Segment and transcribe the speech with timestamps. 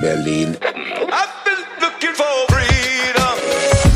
[0.00, 0.56] Berlin.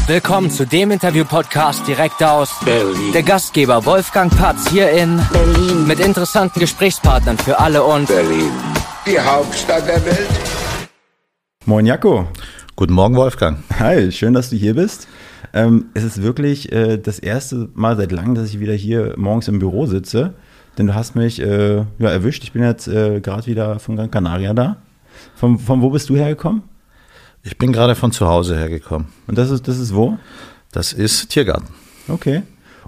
[0.06, 3.12] Willkommen zu dem Interview-Podcast direkt aus Berlin.
[3.14, 5.86] der Gastgeber Wolfgang Patz hier in Berlin.
[5.86, 8.50] mit interessanten Gesprächspartnern für alle und Berlin.
[9.06, 10.28] Die Hauptstadt der Welt.
[11.64, 12.28] Moin Jaco.
[12.76, 13.58] Guten Morgen, Wolfgang.
[13.78, 15.08] Hi, schön, dass du hier bist.
[15.54, 19.48] Ähm, es ist wirklich äh, das erste Mal seit langem, dass ich wieder hier morgens
[19.48, 20.34] im Büro sitze.
[20.76, 22.42] Denn du hast mich äh, ja, erwischt.
[22.42, 24.76] Ich bin jetzt äh, gerade wieder von Gran Canaria da.
[25.44, 26.62] Von, von wo bist du hergekommen?
[27.42, 29.08] Ich bin gerade von zu Hause hergekommen.
[29.26, 30.16] Und das ist, das ist wo?
[30.72, 31.68] Das ist Tiergarten.
[32.08, 32.44] Okay.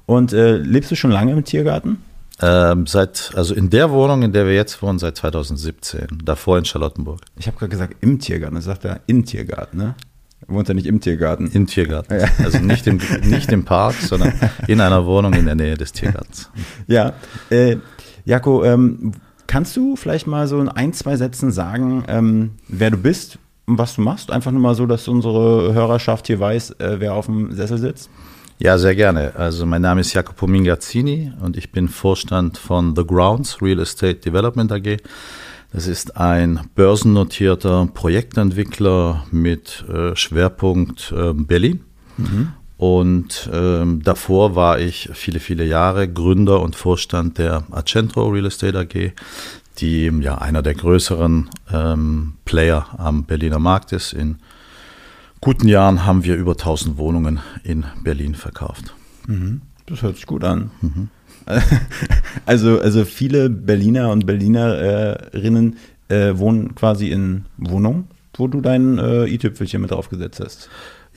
[0.07, 1.99] Und äh, lebst du schon lange im Tiergarten?
[2.41, 6.23] Ähm, seit, also in der Wohnung, in der wir jetzt wohnen, seit 2017.
[6.25, 7.21] Davor in Charlottenburg.
[7.37, 8.55] Ich habe gerade gesagt im Tiergarten.
[8.55, 9.95] Das sagt er in Tiergarten, ne?
[10.49, 11.51] Du wohnst ja nicht im Tiergarten.
[11.53, 12.19] Im Tiergarten.
[12.19, 12.27] Ja.
[12.43, 14.33] Also nicht im, nicht im Park, sondern
[14.67, 16.49] in einer Wohnung in der Nähe des Tiergartens.
[16.87, 17.13] Ja,
[17.51, 17.77] äh,
[18.25, 19.13] Jako, ähm,
[19.47, 23.79] kannst du vielleicht mal so in ein, zwei Sätzen sagen, ähm, wer du bist und
[23.79, 24.31] was du machst?
[24.31, 28.11] Einfach nur mal so, dass unsere Hörerschaft hier weiß, äh, wer auf dem Sessel sitzt.
[28.59, 29.35] Ja, sehr gerne.
[29.37, 34.17] Also mein Name ist Jacopo Mingazzini und ich bin Vorstand von The Grounds Real Estate
[34.17, 34.97] Development AG.
[35.73, 41.81] Das ist ein börsennotierter Projektentwickler mit äh, Schwerpunkt äh, Berlin.
[42.79, 48.79] Und ähm, davor war ich viele, viele Jahre Gründer und Vorstand der Accentro Real Estate
[48.79, 49.13] AG,
[49.79, 54.13] die ja einer der größeren ähm, Player am Berliner Markt ist.
[54.13, 54.37] In
[55.41, 58.95] guten Jahren haben wir über 1000 Wohnungen in Berlin verkauft.
[59.87, 60.71] Das hört sich gut an.
[62.45, 65.77] Also, also viele Berliner und Berlinerinnen
[66.09, 70.69] äh, wohnen quasi in Wohnungen, wo du dein äh, i-Tüpfelchen mit draufgesetzt hast.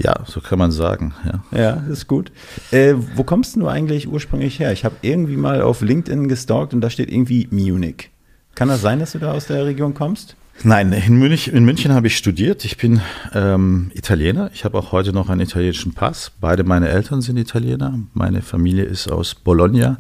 [0.02, 1.14] Ja, so kann man sagen.
[1.26, 1.60] Ja.
[1.60, 2.32] Ja, ist gut.
[2.72, 4.72] Äh, wo kommst du eigentlich ursprünglich her?
[4.72, 8.10] Ich habe irgendwie mal auf LinkedIn gestalkt und da steht irgendwie Munich.
[8.56, 10.38] Kann das sein, dass du da aus der Region kommst?
[10.64, 12.66] Nein, in München, in München habe ich studiert.
[12.66, 13.02] Ich bin
[13.34, 14.52] ähm, Italiener.
[14.54, 16.32] Ich habe auch heute noch einen italienischen Pass.
[16.40, 18.00] Beide meine Eltern sind Italiener.
[18.14, 19.98] Meine Familie ist aus Bologna.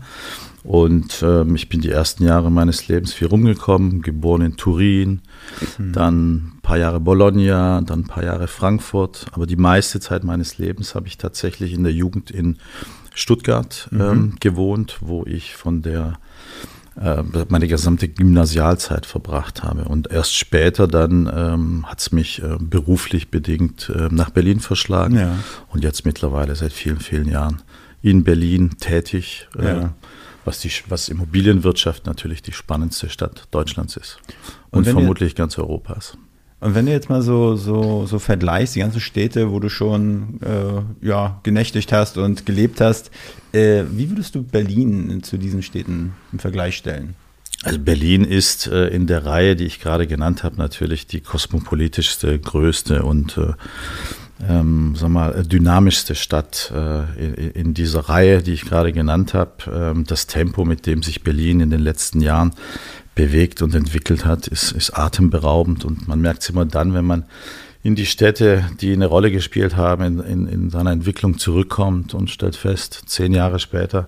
[0.64, 5.22] Und ähm, ich bin die ersten Jahre meines Lebens viel rumgekommen, geboren in Turin,
[5.78, 9.25] dann ein paar Jahre Bologna, dann ein paar Jahre Frankfurt.
[9.31, 12.58] Aber die meiste Zeit meines Lebens habe ich tatsächlich in der Jugend in
[13.14, 16.20] Stuttgart ähm, gewohnt, wo ich von der
[17.00, 19.86] äh, meine gesamte Gymnasialzeit verbracht habe.
[19.86, 25.18] Und erst später dann ähm, hat es mich äh, beruflich bedingt äh, nach Berlin verschlagen.
[25.18, 25.36] Ja.
[25.70, 27.62] Und jetzt mittlerweile seit vielen, vielen Jahren
[28.02, 29.94] in Berlin tätig, äh, Ja.
[30.46, 34.18] Was, die, was Immobilienwirtschaft natürlich die spannendste Stadt Deutschlands ist.
[34.72, 36.18] Und Und, wenn ihr- vermutlich ganz Europas.
[36.62, 40.42] Und wenn du jetzt mal so, so, so vergleichst, die ganzen Städte, wo du schon
[40.42, 43.12] äh, ja, genächtigt hast und gelebt hast,
[43.54, 47.16] äh, wie würdest du Berlin zu diesen Städten im Vergleich stellen?
[47.64, 52.38] Also Berlin ist äh, in der Reihe, die ich gerade genannt habe, natürlich die kosmopolitischste,
[52.40, 53.54] größte und äh,
[54.48, 59.52] ähm, sag mal, dynamischste Stadt äh, in, in dieser Reihe, die ich gerade genannt habe.
[59.72, 62.54] Ähm, das Tempo, mit dem sich Berlin in den letzten Jahren
[63.16, 67.26] bewegt und entwickelt hat, ist, ist atemberaubend und man merkt es immer dann, wenn man
[67.84, 72.30] in die Städte, die eine Rolle gespielt haben, in, in, in seiner Entwicklung zurückkommt und
[72.30, 74.08] stellt fest, zehn Jahre später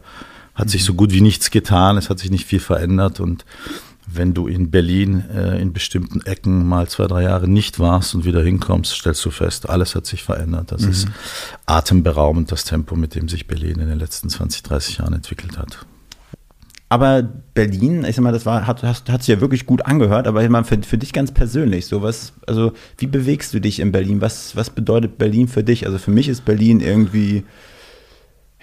[0.54, 3.46] hat sich so gut wie nichts getan, es hat sich nicht viel verändert und
[4.14, 8.26] wenn du in Berlin äh, in bestimmten Ecken mal zwei, drei Jahre nicht warst und
[8.26, 10.72] wieder hinkommst, stellst du fest, alles hat sich verändert.
[10.72, 11.08] Das ist
[11.66, 15.86] atemberaubend, das Tempo, mit dem sich Berlin in den letzten 20, 30 Jahren entwickelt hat.
[16.92, 17.24] Aber
[17.54, 20.44] Berlin, ich sag mal, das war, hat, hast, hat sich ja wirklich gut angehört, aber
[20.44, 23.94] ich meine, für, für dich ganz persönlich, so was, also wie bewegst du dich in
[23.94, 24.20] Berlin?
[24.20, 25.86] Was, was bedeutet Berlin für dich?
[25.86, 27.46] Also für mich ist Berlin irgendwie,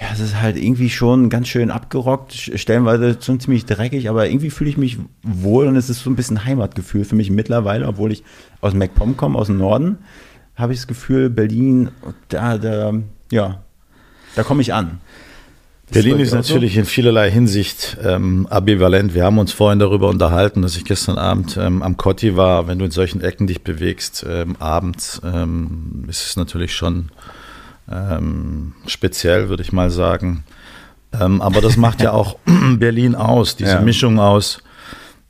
[0.00, 4.50] ja, es ist halt irgendwie schon ganz schön abgerockt, stellenweise schon ziemlich dreckig, aber irgendwie
[4.50, 8.12] fühle ich mich wohl und es ist so ein bisschen Heimatgefühl für mich mittlerweile, obwohl
[8.12, 8.22] ich
[8.60, 9.98] aus MacPom komme, aus dem Norden,
[10.54, 11.90] habe ich das Gefühl, Berlin,
[12.28, 12.94] da, da,
[13.32, 13.60] ja,
[14.36, 15.00] da komme ich an.
[15.86, 16.54] Das Berlin ist auch so?
[16.54, 19.14] natürlich in vielerlei Hinsicht ähm, ambivalent.
[19.14, 22.68] Wir haben uns vorhin darüber unterhalten, dass ich gestern Abend ähm, am Kotti war.
[22.68, 27.10] Wenn du in solchen Ecken dich bewegst, ähm, abends, ähm, ist es natürlich schon
[27.90, 30.44] ähm, speziell, würde ich mal sagen.
[31.18, 32.36] Ähm, aber das macht ja auch
[32.78, 33.80] Berlin aus, diese Ja.
[33.80, 34.58] Mischung aus.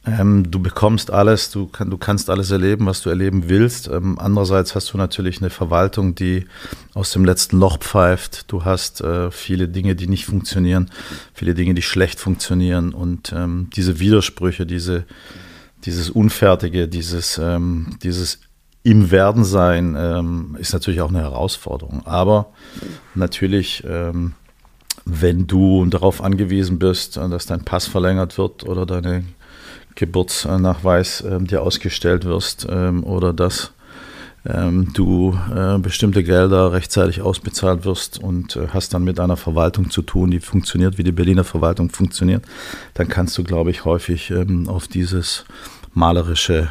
[0.07, 3.89] Ähm, du bekommst alles, du, kann, du kannst alles erleben, was du erleben willst.
[3.89, 6.47] Ähm, andererseits hast du natürlich eine Verwaltung, die
[6.95, 8.51] aus dem letzten Loch pfeift.
[8.51, 10.91] Du hast äh, viele Dinge, die nicht funktionieren,
[11.35, 12.95] viele Dinge, die schlecht funktionieren.
[12.95, 15.05] Und ähm, diese Widersprüche, diese,
[15.85, 18.41] dieses Unfertige, dieses, ähm, dieses
[18.83, 22.03] im Werden sein, ähm, ist natürlich auch eine Herausforderung.
[22.07, 22.47] Aber
[23.15, 24.35] natürlich, ähm,
[25.05, 29.25] wenn du darauf angewiesen bist, dass dein Pass verlängert wird oder deine
[29.95, 33.73] Geburtsnachweis ähm, dir ausgestellt wirst ähm, oder dass
[34.47, 39.91] ähm, du äh, bestimmte Gelder rechtzeitig ausbezahlt wirst und äh, hast dann mit einer Verwaltung
[39.91, 42.45] zu tun, die funktioniert, wie die Berliner Verwaltung funktioniert,
[42.95, 45.45] dann kannst du, glaube ich, häufig ähm, auf dieses
[45.95, 46.71] malerische,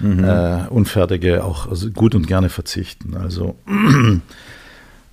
[0.00, 0.24] mhm.
[0.24, 3.16] äh, unfertige auch gut und gerne verzichten.
[3.16, 3.56] Also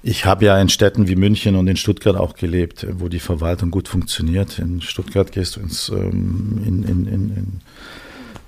[0.04, 3.72] ich habe ja in Städten wie München und in Stuttgart auch gelebt, wo die Verwaltung
[3.72, 4.60] gut funktioniert.
[4.60, 7.62] In Stuttgart gehst du ins, ähm, in, in, in,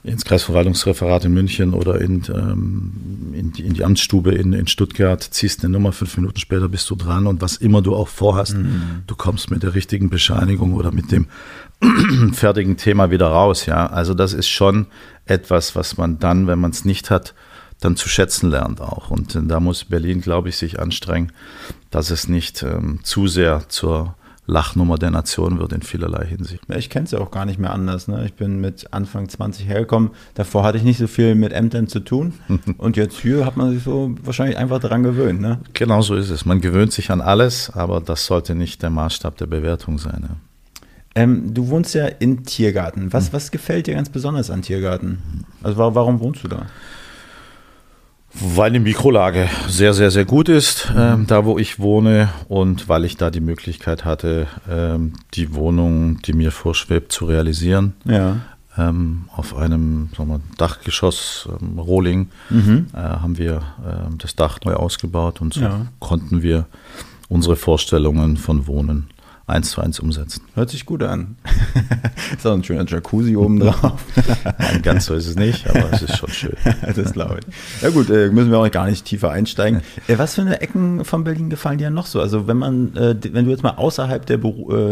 [0.04, 5.64] ins Kreisverwaltungsreferat in München oder in, ähm, die, in die Amtsstube in, in Stuttgart, ziehst
[5.64, 9.04] eine Nummer, fünf Minuten später bist du dran und was immer du auch vorhast, mhm.
[9.08, 11.28] du kommst mit der richtigen Bescheinigung oder mit dem
[12.34, 13.66] fertigen Thema wieder raus.
[13.66, 14.88] Ja, also das ist schon
[15.26, 17.34] etwas, was man dann, wenn man es nicht hat,
[17.80, 19.12] dann zu schätzen lernt auch.
[19.12, 21.32] Und da muss Berlin, glaube ich, sich anstrengen,
[21.92, 24.16] dass es nicht ähm, zu sehr zur
[24.46, 26.64] Lachnummer der Nation wird in vielerlei Hinsicht.
[26.76, 28.08] Ich kenne es ja auch gar nicht mehr anders.
[28.08, 28.26] Ne?
[28.26, 30.12] Ich bin mit Anfang 20 hergekommen.
[30.34, 32.34] Davor hatte ich nicht so viel mit Ämtern zu tun.
[32.78, 35.40] Und jetzt hier hat man sich so wahrscheinlich einfach daran gewöhnt.
[35.40, 35.60] Ne?
[35.74, 36.46] Genau so ist es.
[36.46, 40.22] Man gewöhnt sich an alles, aber das sollte nicht der Maßstab der Bewertung sein.
[40.22, 40.36] Ne?
[41.16, 43.14] Ähm, du wohnst ja in Tiergarten.
[43.14, 45.46] Was, was gefällt dir ganz besonders an Tiergarten?
[45.62, 46.66] Also warum wohnst du da?
[48.34, 53.06] Weil die Mikrolage sehr, sehr, sehr gut ist, ähm, da wo ich wohne und weil
[53.06, 57.94] ich da die Möglichkeit hatte, ähm, die Wohnung, die mir vorschwebt, zu realisieren.
[58.06, 58.38] Ja.
[58.76, 62.88] Ähm, auf einem wir, Dachgeschoss, ähm, Rohling, mhm.
[62.96, 65.86] äh, haben wir äh, das Dach neu ausgebaut und so ja.
[66.00, 66.66] konnten wir
[67.30, 69.13] unsere Vorstellungen von Wohnen
[69.46, 70.44] eins zu eins umsetzen.
[70.56, 71.36] Hört sich gut an.
[72.38, 74.04] ist auch ein schöner Jacuzzi oben drauf.
[74.58, 76.56] Nein, ganz so ist es nicht, aber es ist schon schön.
[76.96, 77.82] das glaube ich.
[77.82, 79.82] Ja gut, äh, müssen wir auch gar nicht tiefer einsteigen.
[80.08, 82.22] Äh, was für eine Ecken von Berlin gefallen dir noch so?
[82.22, 84.38] Also wenn man, äh, wenn du jetzt mal außerhalb der,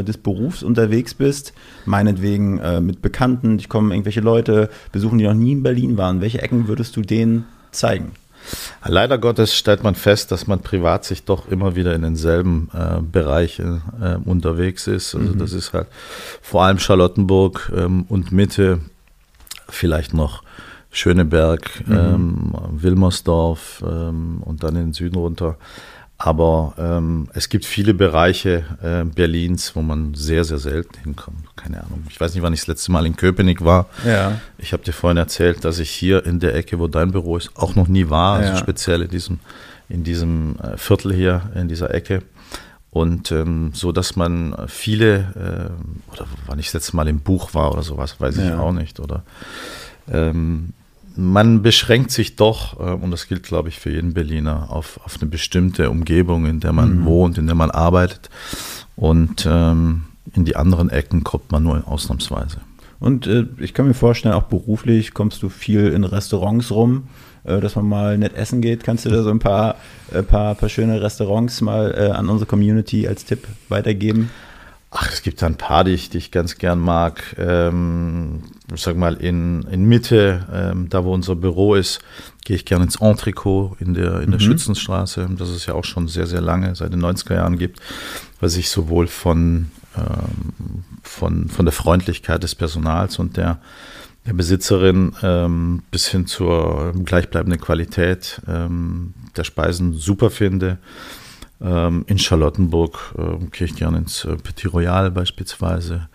[0.03, 1.53] des Berufs unterwegs bist,
[1.85, 6.41] meinetwegen mit Bekannten, ich kommen irgendwelche Leute, besuchen, die noch nie in Berlin waren, welche
[6.41, 8.11] Ecken würdest du denen zeigen?
[8.85, 13.01] Leider Gottes stellt man fest, dass man privat sich doch immer wieder in denselben äh,
[13.01, 15.15] Bereichen äh, unterwegs ist.
[15.15, 15.39] Also mhm.
[15.39, 15.87] das ist halt
[16.41, 18.79] vor allem Charlottenburg ähm, und Mitte,
[19.69, 20.43] vielleicht noch
[20.91, 21.95] Schöneberg, mhm.
[21.95, 25.57] ähm, Wilmersdorf ähm, und dann in den Süden runter.
[26.23, 31.55] Aber ähm, es gibt viele Bereiche äh, Berlins, wo man sehr, sehr selten hinkommt.
[31.55, 32.03] Keine Ahnung.
[32.11, 33.87] Ich weiß nicht, wann ich das letzte Mal in Köpenick war.
[34.05, 34.39] Ja.
[34.59, 37.49] Ich habe dir vorhin erzählt, dass ich hier in der Ecke, wo dein Büro ist,
[37.55, 38.35] auch noch nie war.
[38.35, 38.57] Also ja.
[38.57, 39.39] speziell in diesem,
[39.89, 42.21] in diesem äh, Viertel hier, in dieser Ecke.
[42.91, 47.55] Und ähm, so, dass man viele, äh, oder wann ich das letzte Mal im Buch
[47.55, 48.59] war oder sowas, weiß ich ja.
[48.59, 48.99] auch nicht.
[48.99, 49.23] Oder
[50.07, 50.73] ähm,
[51.15, 55.17] man beschränkt sich doch, äh, und das gilt, glaube ich, für jeden Berliner, auf, auf
[55.19, 57.05] eine bestimmte Umgebung, in der man mhm.
[57.05, 58.29] wohnt, in der man arbeitet.
[58.95, 60.03] Und ähm,
[60.33, 62.61] in die anderen Ecken kommt man nur ausnahmsweise.
[62.99, 67.07] Und äh, ich kann mir vorstellen, auch beruflich kommst du viel in Restaurants rum,
[67.43, 68.83] äh, dass man mal nett essen geht.
[68.83, 69.75] Kannst du da so ein paar,
[70.13, 74.29] äh, paar, paar schöne Restaurants mal äh, an unsere Community als Tipp weitergeben?
[74.91, 77.35] Ach, es gibt ein paar, die ich, die ich ganz gern mag.
[77.39, 81.99] Ähm, ich sag mal, in, in Mitte, ähm, da wo unser Büro ist,
[82.45, 84.45] gehe ich gerne ins Entrecot in der, in der mhm.
[84.45, 87.79] Schützenstraße, das es ja auch schon sehr, sehr lange, seit den 90er Jahren gibt,
[88.39, 93.59] was sich sowohl von, ähm, von, von der Freundlichkeit des Personals und der,
[94.25, 100.77] der Besitzerin ähm, bis hin zur gleichbleibenden Qualität ähm, der Speisen super finde.
[101.59, 106.09] Ähm, in Charlottenburg äh, gehe ich gerne ins äh, Petit Royal beispielsweise.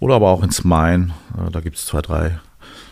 [0.00, 1.12] Oder aber auch ins Main.
[1.36, 2.38] Äh, da gibt es zwei, drei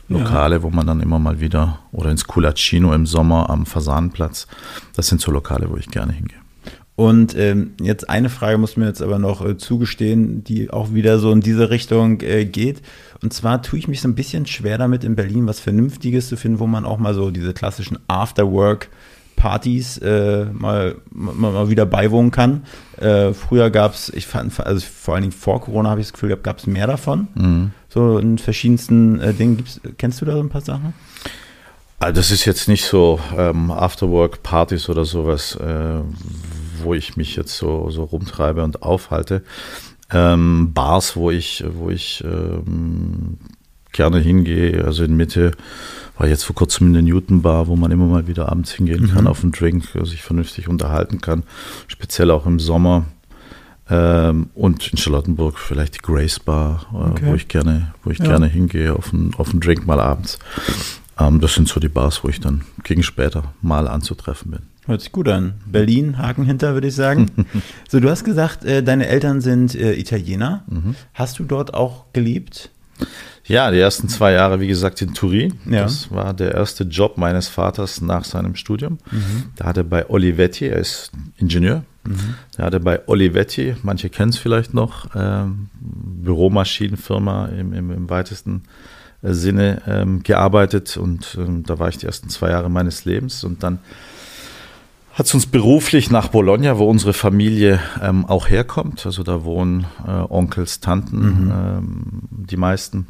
[0.08, 0.62] Lokale, ja.
[0.62, 4.46] wo man dann immer mal wieder, oder ins Culaccino im Sommer am Fasanenplatz.
[4.94, 6.38] Das sind so Lokale, wo ich gerne hingehe.
[6.96, 11.18] Und ähm, jetzt eine Frage muss mir jetzt aber noch äh, zugestehen, die auch wieder
[11.18, 12.82] so in diese Richtung äh, geht.
[13.20, 16.36] Und zwar tue ich mich so ein bisschen schwer damit, in Berlin was Vernünftiges zu
[16.36, 18.88] finden, wo man auch mal so diese klassischen Afterwork-
[19.36, 22.64] Partys äh, mal, mal, mal, wieder beiwohnen kann.
[22.98, 26.12] Äh, früher gab es, ich fand, also vor allen Dingen vor Corona habe ich das
[26.12, 27.28] Gefühl gab es mehr davon.
[27.34, 27.70] Mhm.
[27.88, 29.56] So in verschiedensten äh, Dingen.
[29.56, 30.94] Gibt's, kennst du da so ein paar Sachen?
[31.98, 36.00] Also das ist jetzt nicht so ähm, Afterwork-Partys oder sowas, äh,
[36.82, 39.42] wo ich mich jetzt so, so rumtreibe und aufhalte.
[40.10, 43.38] Ähm, Bars, wo ich, wo ich ähm,
[43.94, 45.52] gerne hingehe, also in Mitte
[46.18, 49.10] war jetzt vor kurzem in der Newton Bar, wo man immer mal wieder abends hingehen
[49.10, 49.26] kann mhm.
[49.28, 51.44] auf einen Drink, sich vernünftig unterhalten kann,
[51.88, 53.06] speziell auch im Sommer.
[53.90, 57.22] Ähm, und in Charlottenburg vielleicht die Grace Bar, äh, okay.
[57.26, 58.24] wo ich gerne, wo ich ja.
[58.24, 60.38] gerne hingehe auf einen, auf einen Drink mal abends.
[61.18, 64.60] Ähm, das sind so die Bars, wo ich dann gegen später mal anzutreffen bin.
[64.86, 65.54] Hört sich gut an.
[65.66, 67.30] Berlin, Haken hinter, würde ich sagen.
[67.88, 70.64] so, du hast gesagt, äh, deine Eltern sind äh, Italiener.
[70.68, 70.94] Mhm.
[71.12, 72.70] Hast du dort auch gelebt?
[73.46, 75.54] Ja, die ersten zwei Jahre, wie gesagt, in Turin.
[75.66, 75.82] Ja.
[75.82, 78.98] Das war der erste Job meines Vaters nach seinem Studium.
[79.56, 81.84] Da hat er bei Olivetti, er ist Ingenieur,
[82.56, 88.10] da hat er bei Olivetti, manche kennen es vielleicht noch, ähm, Büromaschinenfirma im, im, im
[88.10, 88.62] weitesten
[89.22, 93.42] äh, Sinne ähm, gearbeitet und ähm, da war ich die ersten zwei Jahre meines Lebens
[93.42, 93.78] und dann
[95.14, 99.86] hat es uns beruflich nach Bologna, wo unsere Familie ähm, auch herkommt, also da wohnen
[100.06, 103.06] äh, Onkels, Tanten, ähm, die meisten,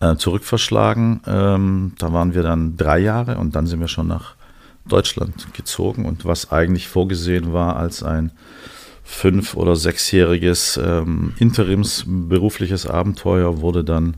[0.00, 1.20] äh, zurückverschlagen.
[1.26, 4.34] Ähm, da waren wir dann drei Jahre und dann sind wir schon nach
[4.88, 8.32] Deutschland gezogen und was eigentlich vorgesehen war als ein
[9.02, 14.16] fünf- oder sechsjähriges ähm, interimsberufliches Abenteuer, wurde dann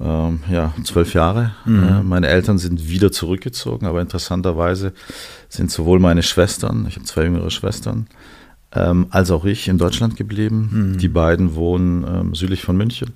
[0.00, 1.52] ähm, ja, zwölf Jahre.
[1.66, 4.92] Äh, meine Eltern sind wieder zurückgezogen, aber interessanterweise
[5.48, 8.06] sind sowohl meine Schwestern, ich habe zwei jüngere Schwestern,
[8.72, 10.70] ähm, als auch ich in Deutschland geblieben.
[10.98, 13.12] Die beiden wohnen ähm, südlich von München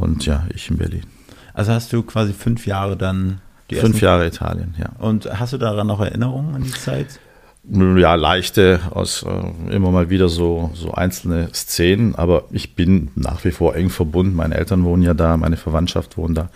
[0.00, 1.04] und ja, ich in Berlin.
[1.52, 4.90] Also hast du quasi fünf Jahre dann die Fünf Jahre Italien, ja.
[4.98, 7.18] Und hast du daran noch Erinnerungen an die Zeit?
[7.66, 13.42] Ja, leichte, aus äh, immer mal wieder so, so einzelne Szenen, aber ich bin nach
[13.44, 14.36] wie vor eng verbunden.
[14.36, 16.50] Meine Eltern wohnen ja da, meine Verwandtschaft wohnt da.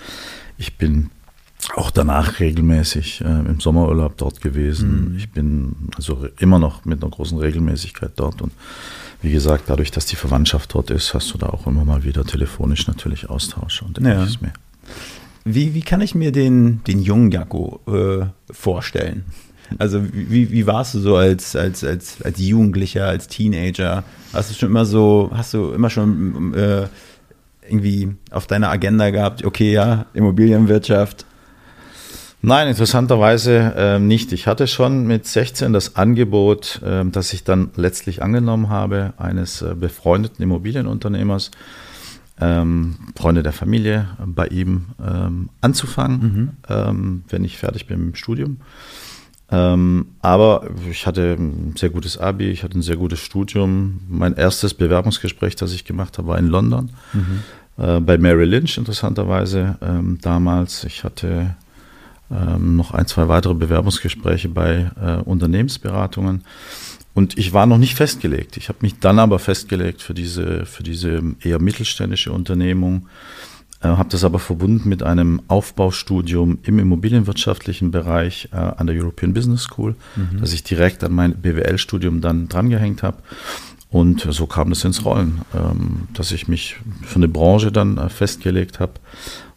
[0.59, 1.09] Ich bin
[1.77, 5.15] auch danach regelmäßig äh, im Sommerurlaub dort gewesen.
[5.17, 8.53] Ich bin also immer noch mit einer großen Regelmäßigkeit dort und
[9.23, 12.25] wie gesagt, dadurch, dass die Verwandtschaft dort ist, hast du da auch immer mal wieder
[12.25, 14.13] telefonisch natürlich Austausche und Ja.
[14.13, 14.53] ähnliches mehr.
[15.45, 19.25] Wie, wie kann ich mir den, den jungen Jaco äh, vorstellen?
[19.79, 24.03] Also wie, wie warst du so als, als, als, als Jugendlicher, als Teenager?
[24.33, 26.87] Hast du schon immer so, hast du immer schon äh,
[27.69, 31.27] irgendwie auf deiner Agenda gehabt, okay, ja, Immobilienwirtschaft,
[32.41, 34.33] Nein, interessanterweise ähm, nicht.
[34.33, 39.61] Ich hatte schon mit 16 das Angebot, ähm, das ich dann letztlich angenommen habe, eines
[39.63, 41.51] äh, befreundeten Immobilienunternehmers,
[42.41, 48.15] ähm, Freunde der Familie, äh, bei ihm ähm, anzufangen, ähm, wenn ich fertig bin mit
[48.15, 48.59] dem Studium.
[49.51, 54.01] Ähm, aber ich hatte ein sehr gutes Abi, ich hatte ein sehr gutes Studium.
[54.09, 56.91] Mein erstes Bewerbungsgespräch, das ich gemacht habe, war in London,
[57.79, 60.85] äh, bei Mary Lynch interessanterweise ähm, damals.
[60.85, 61.57] Ich hatte
[62.31, 66.45] ähm, noch ein, zwei weitere Bewerbungsgespräche bei äh, Unternehmensberatungen.
[67.15, 68.57] Und ich war noch nicht festgelegt.
[68.57, 73.09] Ich habe mich dann aber festgelegt für diese, für diese eher mittelständische Unternehmung,
[73.81, 79.35] äh, habe das aber verbunden mit einem Aufbaustudium im immobilienwirtschaftlichen Bereich äh, an der European
[79.35, 79.97] Business School,
[80.39, 83.19] das ich direkt an mein BWL-Studium dann drangehängt habe.
[83.91, 88.09] Und so kam das ins Rollen, ähm, dass ich mich für eine Branche dann äh,
[88.11, 88.93] festgelegt habe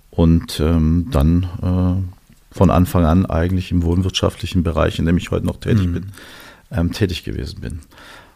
[0.09, 2.20] und ähm, dann äh,
[2.51, 6.12] von Anfang an eigentlich im wohnwirtschaftlichen Bereich, in dem ich heute noch tätig bin,
[6.72, 7.79] ähm, tätig gewesen bin.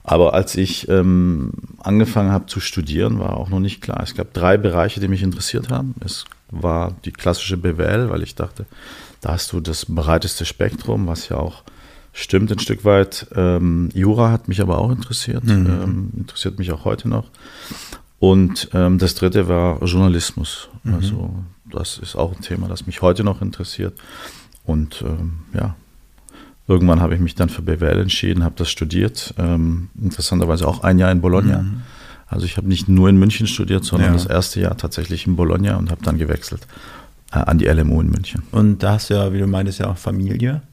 [0.03, 4.01] Aber als ich ähm, angefangen habe zu studieren, war auch noch nicht klar.
[4.03, 5.95] Es gab drei Bereiche, die mich interessiert haben.
[6.05, 8.67] Es war die klassische BWL, weil ich dachte,
[9.21, 11.63] da hast du das breiteste Spektrum, was ja auch
[12.13, 13.27] stimmt ein Stück weit.
[13.35, 17.25] Ähm, Jura hat mich aber auch interessiert, ähm, interessiert mich auch heute noch.
[18.19, 20.69] Und ähm, das dritte war Journalismus.
[20.93, 21.43] Also
[21.75, 23.93] das ist auch ein Thema, das mich heute noch interessiert.
[24.65, 25.75] Und ähm, ja,
[26.67, 29.33] irgendwann habe ich mich dann für BWL entschieden, habe das studiert.
[29.37, 31.63] Ähm, interessanterweise auch ein Jahr in Bologna.
[32.27, 34.13] Also ich habe nicht nur in München studiert, sondern Ja.
[34.13, 36.65] das erste Jahr tatsächlich in Bologna und habe dann gewechselt
[37.31, 38.41] äh, an die LMU in München.
[38.51, 40.63] Und da hast du ja, wie du meintest, ja auch Familie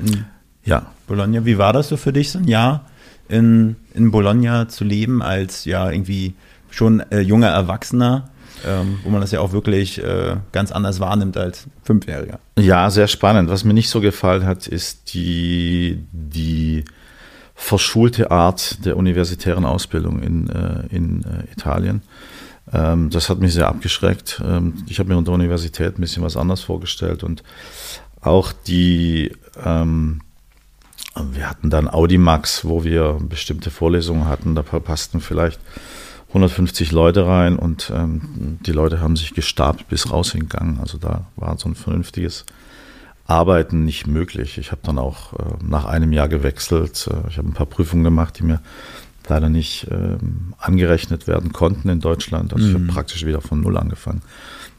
[0.00, 0.24] in
[0.64, 1.44] Ja, Bologna.
[1.44, 2.86] Wie war das so für dich, so ein Jahr
[3.28, 6.34] in, in Bologna zu leben als ja irgendwie
[6.70, 8.28] schon äh, junger Erwachsener,
[8.66, 12.38] ähm, wo man das ja auch wirklich äh, ganz anders wahrnimmt als Fünfjähriger?
[12.58, 13.50] Ja, sehr spannend.
[13.50, 16.84] Was mir nicht so gefallen hat, ist die, die
[17.54, 22.02] verschulte Art der universitären Ausbildung in, äh, in äh, Italien.
[22.72, 24.40] Ähm, das hat mich sehr abgeschreckt.
[24.44, 27.42] Ähm, ich habe mir unter Universität ein bisschen was anderes vorgestellt und
[28.20, 29.32] auch die,
[29.64, 30.20] ähm,
[31.32, 35.60] wir hatten dann Audimax, wo wir bestimmte Vorlesungen hatten, da passten vielleicht
[36.30, 40.78] 150 Leute rein und ähm, die Leute haben sich gestapelt bis rausgegangen.
[40.78, 42.46] Also da war so ein vernünftiges
[43.26, 44.56] Arbeiten nicht möglich.
[44.58, 47.08] Ich habe dann auch äh, nach einem Jahr gewechselt.
[47.10, 48.60] Äh, ich habe ein paar Prüfungen gemacht, die mir
[49.28, 52.52] leider nicht ähm, angerechnet werden konnten in Deutschland.
[52.52, 54.22] Also ich habe praktisch wieder von Null angefangen.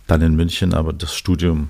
[0.08, 1.70] Dann in München, aber das Studium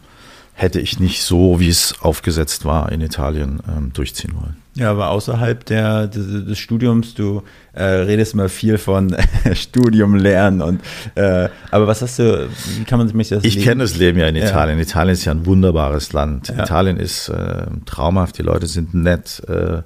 [0.53, 4.57] hätte ich nicht so, wie es aufgesetzt war in Italien, ähm, durchziehen wollen.
[4.73, 7.43] Ja, aber außerhalb der, des, des Studiums, du
[7.73, 9.15] äh, redest immer viel von
[9.53, 10.81] Studium lernen und
[11.15, 14.27] äh, aber was hast du, wie kann man sich das Ich kenne das Leben ja
[14.27, 14.45] in Ja.
[14.45, 14.79] Italien.
[14.79, 16.49] Italien ist ja ein wunderbares Land.
[16.49, 16.63] Ja.
[16.63, 19.81] Italien ist äh, traumhaft, die Leute sind nett, äh,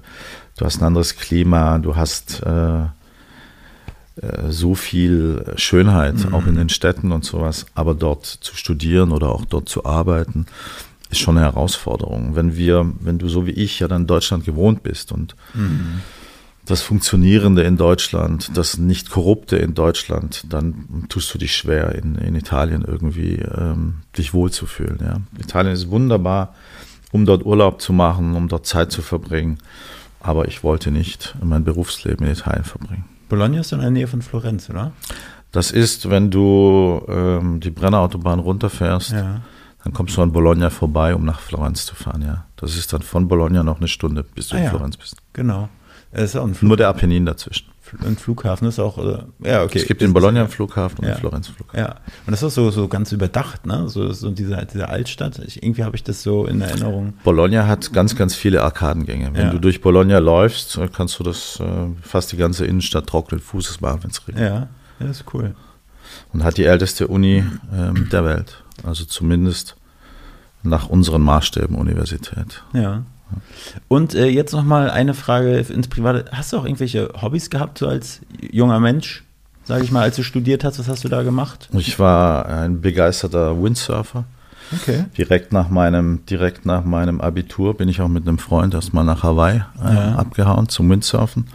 [0.58, 2.84] du hast ein anderes Klima, du hast äh,
[4.48, 6.34] so viel Schönheit, mhm.
[6.34, 10.46] auch in den Städten und sowas, aber dort zu studieren oder auch dort zu arbeiten,
[11.10, 12.34] ist schon eine Herausforderung.
[12.34, 16.00] Wenn wir, wenn du so wie ich ja dann in Deutschland gewohnt bist und mhm.
[16.64, 22.14] das Funktionierende in Deutschland, das nicht Korrupte in Deutschland, dann tust du dich schwer, in,
[22.16, 24.98] in Italien irgendwie ähm, dich wohlzufühlen.
[25.00, 25.20] Ja.
[25.38, 26.54] Italien ist wunderbar,
[27.12, 29.58] um dort Urlaub zu machen, um dort Zeit zu verbringen.
[30.20, 33.04] Aber ich wollte nicht mein Berufsleben in Italien verbringen.
[33.28, 34.92] Bologna ist in der Nähe von Florenz, oder?
[35.52, 39.12] Das ist, wenn du ähm, die Brennerautobahn runterfährst.
[39.12, 39.40] Ja
[39.86, 42.44] dann kommst du an Bologna vorbei, um nach Florenz zu fahren, ja.
[42.56, 45.16] Das ist dann von Bologna noch eine Stunde, bis du ah, in Florenz bist.
[45.32, 45.68] Genau.
[46.60, 47.68] Nur der Apennin dazwischen.
[48.04, 49.78] Ein Flughafen ist auch, äh, ja, okay.
[49.78, 51.12] Es gibt in Bologna einen Flughafen und ja.
[51.12, 51.78] einen Florenz Flughafen.
[51.78, 53.88] Ja, und das ist so, so ganz überdacht, ne?
[53.88, 55.38] So, so diese, diese Altstadt.
[55.40, 57.14] Ich, irgendwie habe ich das so in Erinnerung.
[57.24, 59.30] Bologna hat ganz, ganz viele Arkadengänge.
[59.34, 59.50] Wenn ja.
[59.50, 61.64] du durch Bologna läufst, kannst du das äh,
[62.02, 64.44] fast die ganze Innenstadt trocknen Fußes machen, wenn es regnet.
[64.44, 64.68] Ja,
[65.00, 65.54] ja, das ist cool.
[66.32, 68.62] Und hat die älteste Uni ähm, der Welt.
[68.82, 69.76] Also zumindest
[70.62, 72.62] nach unseren Maßstäben Universität.
[72.72, 73.04] Ja.
[73.88, 76.26] Und äh, jetzt noch mal eine Frage ins Private.
[76.32, 79.24] Hast du auch irgendwelche Hobbys gehabt, so als junger Mensch,
[79.64, 80.78] sage ich mal, als du studiert hast?
[80.78, 81.68] Was hast du da gemacht?
[81.72, 84.24] Ich war ein begeisterter Windsurfer.
[84.72, 85.04] Okay.
[85.16, 89.22] Direkt nach meinem, direkt nach meinem Abitur bin ich auch mit einem Freund erstmal nach
[89.22, 90.14] Hawaii äh, ja.
[90.16, 91.46] abgehauen zum Windsurfen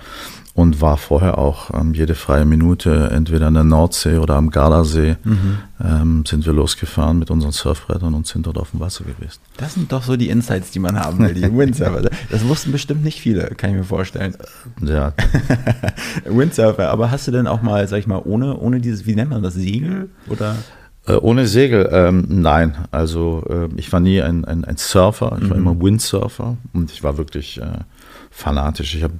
[0.53, 5.15] und war vorher auch ähm, jede freie Minute entweder an der Nordsee oder am Gardasee
[5.23, 5.57] mhm.
[5.83, 9.39] ähm, sind wir losgefahren mit unseren Surfbrettern und sind dort auf dem Wasser gewesen.
[9.57, 12.09] Das sind doch so die Insights, die man haben will, die Windsurfer.
[12.29, 14.35] Das wussten bestimmt nicht viele, kann ich mir vorstellen.
[14.81, 15.13] Ja.
[16.25, 19.29] Windsurfer, aber hast du denn auch mal, sag ich mal, ohne, ohne dieses, wie nennt
[19.29, 20.55] man das, Segel oder?
[21.07, 22.75] Äh, ohne Segel, ähm, nein.
[22.91, 25.49] Also äh, ich war nie ein, ein, ein Surfer, ich mhm.
[25.49, 27.79] war immer Windsurfer und ich war wirklich äh,
[28.29, 28.95] fanatisch.
[28.95, 29.13] Ich habe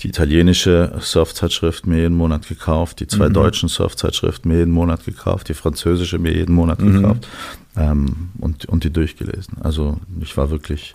[0.00, 3.34] die italienische Surfzeitschrift mir jeden Monat gekauft, die zwei mhm.
[3.34, 6.94] deutschen Surfzeitschriften mir jeden Monat gekauft, die französische mir jeden Monat mhm.
[6.94, 7.28] gekauft
[7.76, 9.58] ähm, und, und die durchgelesen.
[9.62, 10.94] Also ich war wirklich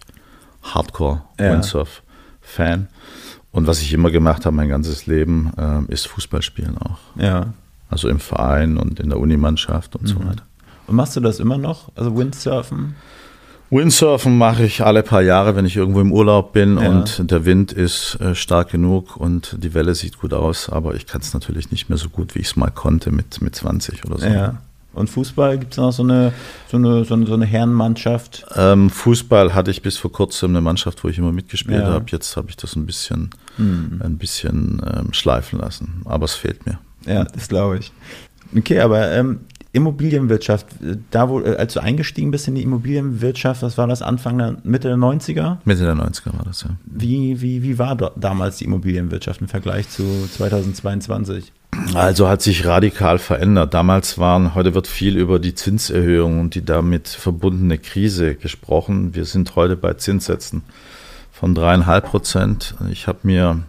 [0.64, 2.88] Hardcore-Windsurf-Fan.
[3.52, 7.00] Und was ich immer gemacht habe, mein ganzes Leben, ähm, ist Fußball spielen auch.
[7.16, 7.54] Ja.
[7.90, 10.08] Also im Verein und in der Unimannschaft und mhm.
[10.08, 10.44] so weiter.
[10.88, 11.92] Und machst du das immer noch?
[11.96, 12.96] Also Windsurfen?
[13.72, 16.90] Windsurfen mache ich alle paar Jahre, wenn ich irgendwo im Urlaub bin ja.
[16.90, 21.06] und der Wind ist äh, stark genug und die Welle sieht gut aus, aber ich
[21.06, 24.06] kann es natürlich nicht mehr so gut, wie ich es mal konnte mit, mit 20
[24.06, 24.26] oder so.
[24.26, 24.58] Ja.
[24.94, 26.34] Und Fußball, gibt es noch so eine,
[26.68, 28.46] so eine, so eine, so eine Herrenmannschaft?
[28.56, 31.94] Ähm, Fußball hatte ich bis vor kurzem eine Mannschaft, wo ich immer mitgespielt ja.
[31.94, 32.06] habe.
[32.10, 34.02] Jetzt habe ich das ein bisschen, hm.
[34.04, 36.80] ein bisschen ähm, schleifen lassen, aber es fehlt mir.
[37.06, 37.92] Ja, das glaube ich.
[38.58, 40.66] Okay, aber ähm, Immobilienwirtschaft,
[41.12, 44.58] da wo, äh, als du eingestiegen bist in die Immobilienwirtschaft, was war das, Anfang der,
[44.64, 45.58] Mitte der 90er?
[45.64, 46.72] Mitte der 90er war das, ja.
[46.86, 50.04] Wie, wie, wie war damals die Immobilienwirtschaft im Vergleich zu
[50.36, 51.52] 2022?
[51.94, 53.76] Also hat sich radikal verändert.
[53.76, 59.14] Damals waren, heute wird viel über die Zinserhöhung und die damit verbundene Krise gesprochen.
[59.14, 60.64] Wir sind heute bei Zinssätzen
[61.32, 62.74] von dreieinhalb Prozent.
[62.92, 63.62] Ich habe mir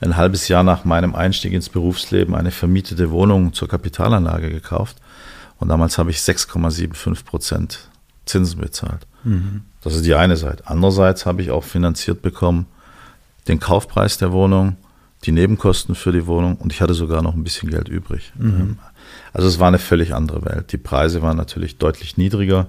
[0.00, 4.96] ein halbes Jahr nach meinem Einstieg ins Berufsleben eine vermietete Wohnung zur Kapitalanlage gekauft
[5.60, 7.90] und damals habe ich 6,75 Prozent
[8.26, 9.06] Zinsen bezahlt.
[9.24, 9.62] Mhm.
[9.82, 10.64] Das ist die eine Seite.
[10.66, 12.66] Andererseits habe ich auch finanziert bekommen
[13.48, 14.76] den Kaufpreis der Wohnung,
[15.24, 18.32] die Nebenkosten für die Wohnung und ich hatte sogar noch ein bisschen Geld übrig.
[18.36, 18.78] Mhm.
[19.32, 20.72] Also es war eine völlig andere Welt.
[20.72, 22.66] Die Preise waren natürlich deutlich niedriger.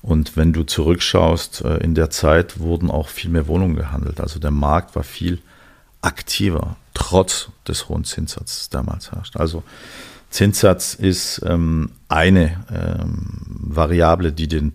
[0.00, 4.20] Und wenn du zurückschaust, äh, in der Zeit wurden auch viel mehr Wohnungen gehandelt.
[4.20, 5.40] Also der Markt war viel
[6.02, 9.36] aktiver, trotz des hohen Zinssatzes damals herrscht.
[9.36, 9.62] Also
[10.32, 14.72] Zinssatz ist ähm, eine ähm, Variable, die den,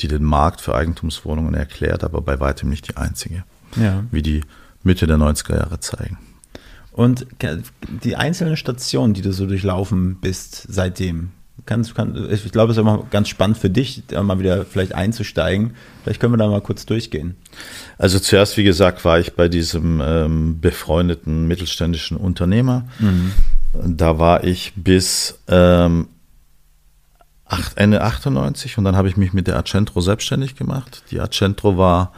[0.00, 3.44] die den Markt für Eigentumswohnungen erklärt, aber bei weitem nicht die einzige,
[3.76, 4.04] ja.
[4.10, 4.42] wie die
[4.82, 6.18] Mitte der 90er Jahre zeigen.
[6.92, 7.26] Und
[8.02, 11.30] die einzelnen Stationen, die du so durchlaufen bist seitdem,
[11.66, 14.94] kannst, kann, ich glaube, es ist immer ganz spannend für dich, da mal wieder vielleicht
[14.94, 15.74] einzusteigen.
[16.02, 17.36] Vielleicht können wir da mal kurz durchgehen.
[17.98, 22.86] Also zuerst, wie gesagt, war ich bei diesem ähm, befreundeten mittelständischen Unternehmer.
[22.98, 23.32] Mhm.
[23.84, 26.08] Da war ich bis ähm,
[27.44, 31.02] acht, Ende 98 und dann habe ich mich mit der Accentro selbstständig gemacht.
[31.10, 32.12] Die Accentro war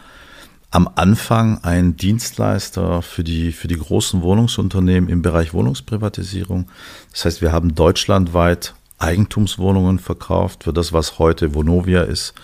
[0.71, 6.71] am Anfang ein Dienstleister für die, für die großen Wohnungsunternehmen im Bereich Wohnungsprivatisierung.
[7.12, 12.35] Das heißt, wir haben deutschlandweit Eigentumswohnungen verkauft für das, was heute Vonovia ist.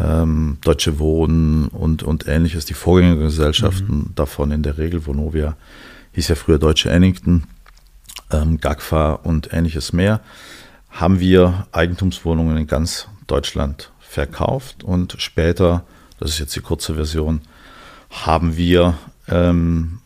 [0.00, 4.14] Ähm, Deutsche Wohnen und, und ähnliches, die Vorgängergesellschaften mhm.
[4.14, 5.06] davon in der Regel.
[5.06, 5.56] Vonovia
[6.12, 7.44] hieß ja früher Deutsche Ennington
[8.32, 10.20] ähm, GAGFA und ähnliches mehr,
[10.90, 15.84] haben wir Eigentumswohnungen in ganz Deutschland verkauft und später,
[16.18, 17.40] das ist jetzt die kurze Version,
[18.10, 20.00] haben wir ähm,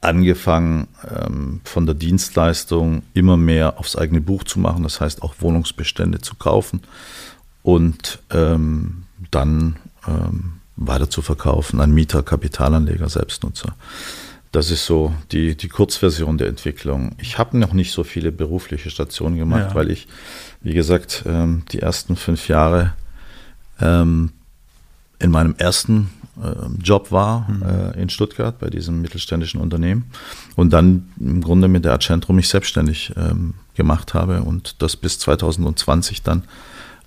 [0.00, 5.34] angefangen ähm, von der Dienstleistung immer mehr aufs eigene Buch zu machen, das heißt auch
[5.40, 6.82] Wohnungsbestände zu kaufen
[7.62, 9.76] und ähm, dann
[10.08, 13.74] ähm, weiter zu verkaufen an Mieter, Kapitalanleger, Selbstnutzer.
[14.52, 17.14] Das ist so die, die Kurzversion der Entwicklung.
[17.18, 19.74] Ich habe noch nicht so viele berufliche Stationen gemacht, ja.
[19.74, 20.08] weil ich,
[20.60, 22.94] wie gesagt, ähm, die ersten fünf Jahre
[23.80, 24.32] ähm,
[25.20, 26.10] in meinem ersten
[26.42, 27.62] äh, Job war mhm.
[27.62, 30.10] äh, in Stuttgart bei diesem mittelständischen Unternehmen
[30.56, 35.18] und dann im Grunde mit der Accentro mich selbstständig ähm, gemacht habe und das bis
[35.20, 36.44] 2020 dann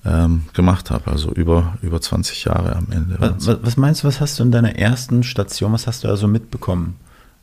[0.06, 3.16] ähm, gemacht habe, also über, über 20 Jahre am Ende.
[3.20, 6.28] Was, was, meinst du, was hast du in deiner ersten Station, was hast du also
[6.28, 6.98] mitbekommen?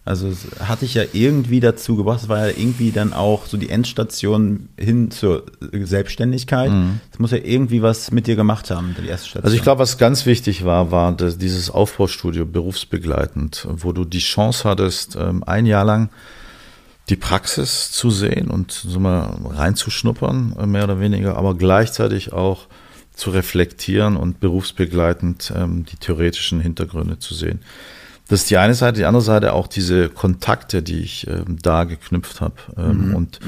[0.05, 3.59] Also es hat dich ja irgendwie dazu gebracht, es war ja irgendwie dann auch so
[3.59, 6.71] die Endstation hin zur Selbstständigkeit.
[6.71, 7.01] Mhm.
[7.11, 9.45] Das muss ja irgendwie was mit dir gemacht haben, die erste Station.
[9.45, 14.69] Also ich glaube, was ganz wichtig war, war dieses Aufbaustudio berufsbegleitend, wo du die Chance
[14.69, 16.09] hattest, ähm, ein Jahr lang
[17.11, 22.69] die Praxis zu sehen und so mal reinzuschnuppern, äh, mehr oder weniger, aber gleichzeitig auch
[23.15, 27.61] zu reflektieren und berufsbegleitend ähm, die theoretischen Hintergründe zu sehen.
[28.31, 31.83] Das ist die eine Seite, die andere Seite auch diese Kontakte, die ich ähm, da
[31.83, 33.16] geknüpft habe ähm, mhm.
[33.16, 33.40] und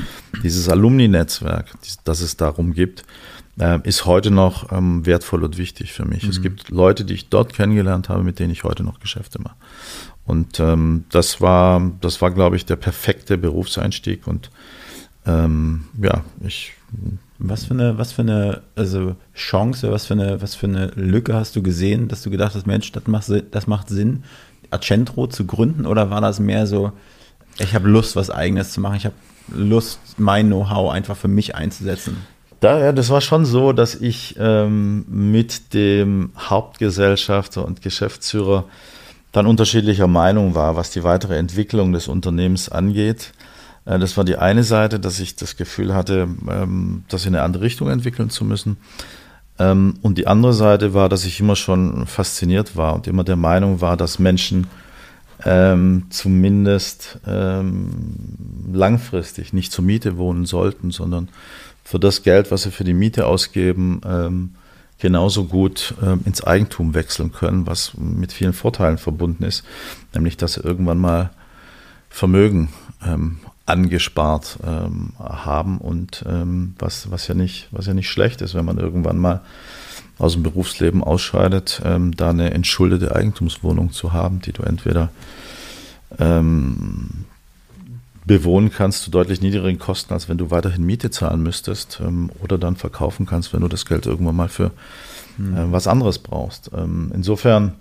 [0.42, 1.66] dieses Alumni-Netzwerk,
[2.02, 3.04] das es darum gibt,
[3.60, 6.24] äh, ist heute noch ähm, wertvoll und wichtig für mich.
[6.24, 6.30] Mhm.
[6.30, 9.54] Es gibt Leute, die ich dort kennengelernt habe, mit denen ich heute noch Geschäfte mache.
[10.26, 14.50] Und ähm, das war, das war, glaube ich, der perfekte Berufseinstieg und
[15.26, 16.72] ähm, ja, ich
[17.38, 21.34] was für eine, was für eine, also Chance, was für eine, was für eine Lücke
[21.34, 24.24] hast du gesehen, dass du gedacht hast, Mensch, das macht, das macht Sinn,
[24.72, 26.92] Accentro zu gründen oder war das mehr so,
[27.58, 29.14] ich habe Lust, was Eigenes zu machen, ich habe
[29.48, 32.16] Lust, mein Know-how einfach für mich einzusetzen?
[32.60, 38.66] Da, ja, das war schon so, dass ich ähm, mit dem Hauptgesellschafter und Geschäftsführer
[39.32, 43.32] dann unterschiedlicher Meinung war, was die weitere Entwicklung des Unternehmens angeht.
[43.84, 47.42] Äh, das war die eine Seite, dass ich das Gefühl hatte, ähm, das in eine
[47.42, 48.76] andere Richtung entwickeln zu müssen.
[49.58, 53.36] Ähm, und die andere Seite war, dass ich immer schon fasziniert war und immer der
[53.36, 54.66] Meinung war, dass Menschen
[55.44, 57.90] ähm, zumindest ähm,
[58.72, 61.28] langfristig nicht zur Miete wohnen sollten, sondern
[61.84, 64.54] für das Geld, was sie für die Miete ausgeben, ähm,
[64.98, 69.64] genauso gut ähm, ins Eigentum wechseln können, was mit vielen Vorteilen verbunden ist,
[70.14, 71.30] nämlich dass sie irgendwann mal
[72.08, 72.68] Vermögen
[73.04, 78.54] ähm, angespart ähm, haben und ähm, was, was, ja nicht, was ja nicht schlecht ist,
[78.54, 79.40] wenn man irgendwann mal
[80.18, 85.10] aus dem Berufsleben ausscheidet, ähm, da eine entschuldete Eigentumswohnung zu haben, die du entweder
[86.18, 87.24] ähm,
[88.24, 92.58] bewohnen kannst zu deutlich niedrigeren Kosten, als wenn du weiterhin Miete zahlen müsstest ähm, oder
[92.58, 94.72] dann verkaufen kannst, wenn du das Geld irgendwann mal für
[95.38, 95.56] mhm.
[95.56, 96.70] äh, was anderes brauchst.
[96.76, 97.74] Ähm, insofern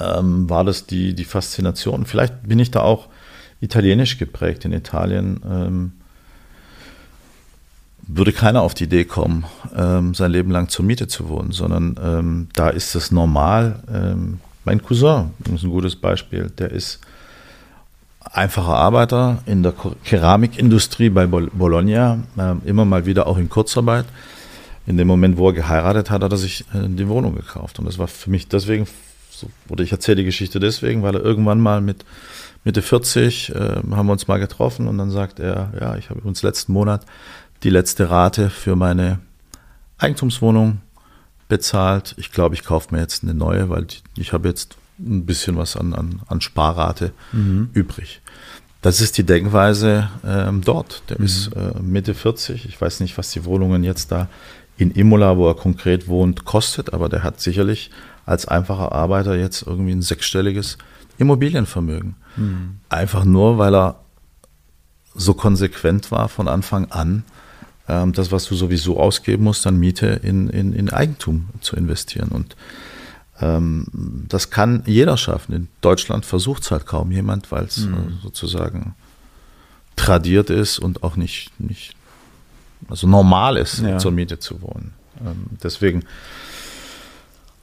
[0.00, 2.06] war das die, die Faszination.
[2.06, 3.08] Vielleicht bin ich da auch
[3.60, 4.64] italienisch geprägt.
[4.64, 5.92] In Italien ähm,
[8.08, 9.44] würde keiner auf die Idee kommen,
[9.76, 13.82] ähm, sein Leben lang zur Miete zu wohnen, sondern ähm, da ist es normal.
[13.92, 17.00] Ähm, mein Cousin ist ein gutes Beispiel, der ist
[18.32, 24.06] einfacher Arbeiter in der Keramikindustrie bei Bologna, äh, immer mal wieder auch in Kurzarbeit.
[24.86, 27.78] In dem Moment, wo er geheiratet hat, hat er sich äh, die Wohnung gekauft.
[27.78, 28.86] Und das war für mich deswegen,
[29.30, 32.06] so, oder ich erzähle die Geschichte deswegen, weil er irgendwann mal mit
[32.68, 36.20] Mitte 40 äh, haben wir uns mal getroffen und dann sagt er, ja, ich habe
[36.20, 37.06] uns letzten Monat
[37.62, 39.20] die letzte Rate für meine
[39.96, 40.82] Eigentumswohnung
[41.48, 42.14] bezahlt.
[42.18, 43.86] Ich glaube, ich kaufe mir jetzt eine neue, weil
[44.18, 47.70] ich habe jetzt ein bisschen was an, an, an Sparrate mhm.
[47.72, 48.20] übrig.
[48.82, 51.04] Das ist die Denkweise ähm, dort.
[51.08, 51.24] Der mhm.
[51.24, 52.66] ist äh, Mitte 40.
[52.66, 54.28] Ich weiß nicht, was die Wohnungen jetzt da
[54.76, 57.90] in Imola, wo er konkret wohnt, kostet, aber der hat sicherlich
[58.26, 60.76] als einfacher Arbeiter jetzt irgendwie ein sechsstelliges
[61.18, 62.16] Immobilienvermögen.
[62.36, 62.80] Mhm.
[62.88, 64.00] Einfach nur, weil er
[65.14, 67.24] so konsequent war von Anfang an,
[67.88, 72.28] ähm, das, was du sowieso ausgeben musst, dann Miete in, in, in Eigentum zu investieren.
[72.28, 72.56] Und
[73.40, 73.86] ähm,
[74.28, 75.54] das kann jeder schaffen.
[75.54, 77.94] In Deutschland versucht es halt kaum jemand, weil es mhm.
[77.94, 78.94] äh, sozusagen
[79.96, 81.94] tradiert ist und auch nicht, nicht
[82.88, 83.98] also normal ist, ja.
[83.98, 84.92] zur Miete zu wohnen.
[85.20, 86.04] Ähm, deswegen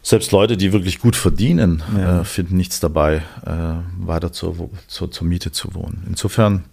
[0.05, 2.21] selbst Leute, die wirklich gut verdienen, ja.
[2.21, 6.03] äh, finden nichts dabei, äh, weiter zur, zur, zur, Miete zu wohnen.
[6.07, 6.63] Insofern,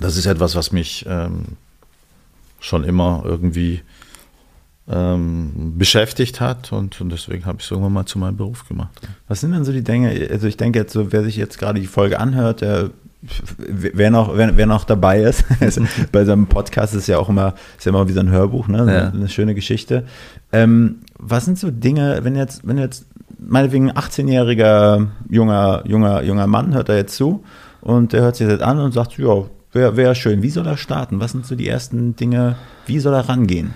[0.00, 1.58] das ist etwas, was mich ähm,
[2.60, 3.82] schon immer irgendwie
[4.88, 9.02] ähm, beschäftigt hat und, und deswegen habe ich es irgendwann mal zu meinem Beruf gemacht.
[9.28, 11.78] Was sind denn so die Dinge, also ich denke jetzt so, wer sich jetzt gerade
[11.78, 12.88] die Folge anhört, der
[13.56, 15.44] wer noch, wer, wer noch dabei ist,
[16.12, 18.68] bei so einem Podcast ist ja auch immer, ist ja immer wie so ein Hörbuch,
[18.68, 18.92] ne?
[18.92, 19.08] Ja.
[19.08, 20.04] Eine schöne Geschichte.
[20.52, 23.06] Ähm, was sind so Dinge, wenn jetzt, wenn jetzt
[23.38, 27.44] meinetwegen ein 18-jähriger junger, junger, junger Mann hört da jetzt zu
[27.80, 30.42] und der hört sich das an und sagt, ja, wäre wär schön.
[30.42, 31.20] Wie soll er starten?
[31.20, 32.56] Was sind so die ersten Dinge?
[32.86, 33.74] Wie soll er rangehen?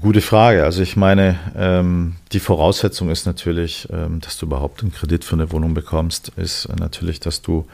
[0.00, 0.64] Gute Frage.
[0.64, 5.34] Also ich meine, ähm, die Voraussetzung ist natürlich, ähm, dass du überhaupt einen Kredit für
[5.34, 7.66] eine Wohnung bekommst, ist natürlich, dass du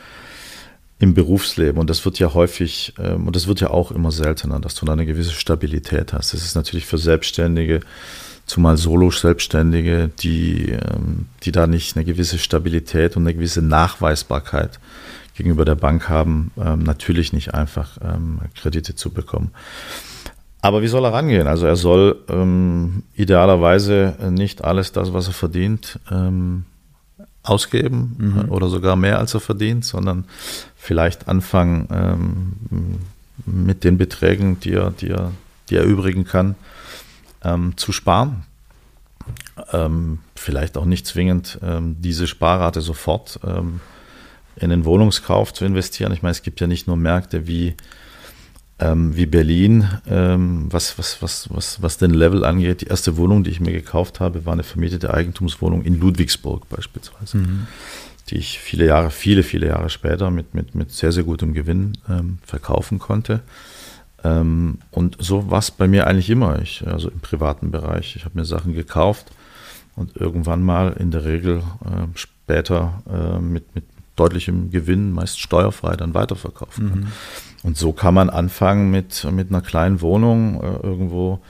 [0.98, 4.60] im Berufsleben, und das wird ja häufig, ähm, und das wird ja auch immer seltener,
[4.60, 6.32] dass du da eine gewisse Stabilität hast.
[6.32, 7.80] Das ist natürlich für Selbstständige,
[8.46, 14.80] zumal Solo-Selbstständige, die, ähm, die da nicht eine gewisse Stabilität und eine gewisse Nachweisbarkeit
[15.34, 19.52] gegenüber der Bank haben, ähm, natürlich nicht einfach ähm, Kredite zu bekommen.
[20.64, 21.48] Aber wie soll er rangehen?
[21.48, 26.64] Also er soll ähm, idealerweise nicht alles das, was er verdient, ähm,
[27.42, 28.38] ausgeben mhm.
[28.38, 30.24] Äh, oder sogar mehr als er verdient, sondern
[30.76, 33.00] vielleicht anfangen ähm,
[33.44, 35.32] mit den Beträgen, die er, die er,
[35.68, 36.54] die er übrigen kann,
[37.42, 38.44] ähm, zu sparen.
[39.72, 43.38] Ähm, vielleicht auch nicht zwingend ähm, diese Sparrate sofort
[44.56, 46.12] in den Wohnungskauf zu investieren.
[46.12, 47.74] Ich meine, es gibt ja nicht nur Märkte wie
[48.82, 52.80] ähm, wie Berlin, ähm, was, was, was, was, was den Level angeht.
[52.80, 57.38] Die erste Wohnung, die ich mir gekauft habe, war eine vermietete Eigentumswohnung in Ludwigsburg beispielsweise,
[57.38, 57.66] mhm.
[58.28, 61.96] die ich viele Jahre, viele, viele Jahre später mit, mit, mit sehr, sehr gutem Gewinn
[62.08, 63.40] ähm, verkaufen konnte.
[64.24, 68.16] Ähm, und so war es bei mir eigentlich immer, ich, also im privaten Bereich.
[68.16, 69.30] Ich habe mir Sachen gekauft
[69.94, 73.84] und irgendwann mal in der Regel äh, später äh, mit, mit
[74.16, 77.00] deutlichem Gewinn, meist steuerfrei, dann weiterverkaufen kann.
[77.00, 77.06] Mhm.
[77.62, 81.40] Und so kann man anfangen mit, mit einer kleinen Wohnung äh, irgendwo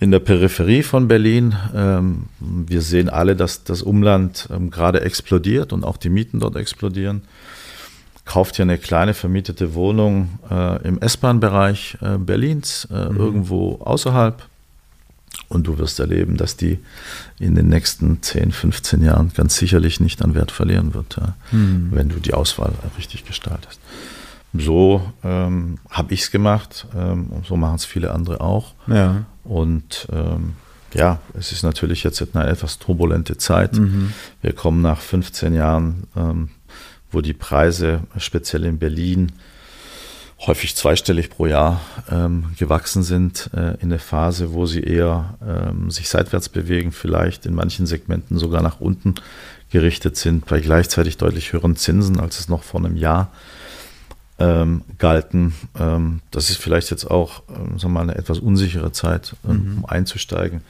[0.00, 1.54] in der Peripherie von Berlin.
[1.74, 6.56] Ähm, wir sehen alle, dass das Umland ähm, gerade explodiert und auch die Mieten dort
[6.56, 7.22] explodieren.
[8.24, 13.16] Kauft ihr eine kleine vermietete Wohnung äh, im S-Bahn-Bereich äh, Berlins, äh, mhm.
[13.16, 14.49] irgendwo außerhalb.
[15.50, 16.78] Und du wirst erleben, dass die
[17.40, 21.88] in den nächsten 10, 15 Jahren ganz sicherlich nicht an Wert verlieren wird, ja, mhm.
[21.90, 23.80] wenn du die Auswahl richtig gestaltest.
[24.54, 28.74] So ähm, habe ich es gemacht ähm, und so machen es viele andere auch.
[28.86, 29.24] Ja.
[29.42, 30.54] Und ähm,
[30.94, 33.74] ja, es ist natürlich jetzt eine etwas turbulente Zeit.
[33.74, 34.12] Mhm.
[34.42, 36.50] Wir kommen nach 15 Jahren, ähm,
[37.10, 39.32] wo die Preise speziell in Berlin
[40.46, 45.90] häufig zweistellig pro Jahr ähm, gewachsen sind, äh, in der Phase, wo sie eher ähm,
[45.90, 49.16] sich seitwärts bewegen, vielleicht in manchen Segmenten sogar nach unten
[49.70, 53.30] gerichtet sind, bei gleichzeitig deutlich höheren Zinsen, als es noch vor einem Jahr
[54.38, 55.54] ähm, galten.
[55.78, 59.52] Ähm, das ist vielleicht jetzt auch ähm, sagen wir mal, eine etwas unsichere Zeit, ähm,
[59.52, 59.78] mhm.
[59.78, 60.62] um einzusteigen.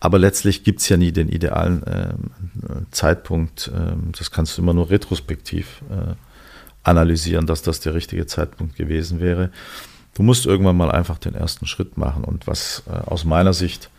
[0.00, 3.70] Aber letztlich gibt es ja nie den idealen ähm, Zeitpunkt.
[3.74, 6.14] Ähm, das kannst du immer nur retrospektiv äh,
[6.82, 9.50] analysieren, dass das der richtige Zeitpunkt gewesen wäre.
[10.14, 12.24] Du musst irgendwann mal einfach den ersten Schritt machen.
[12.24, 13.90] Und was äh, aus meiner Sicht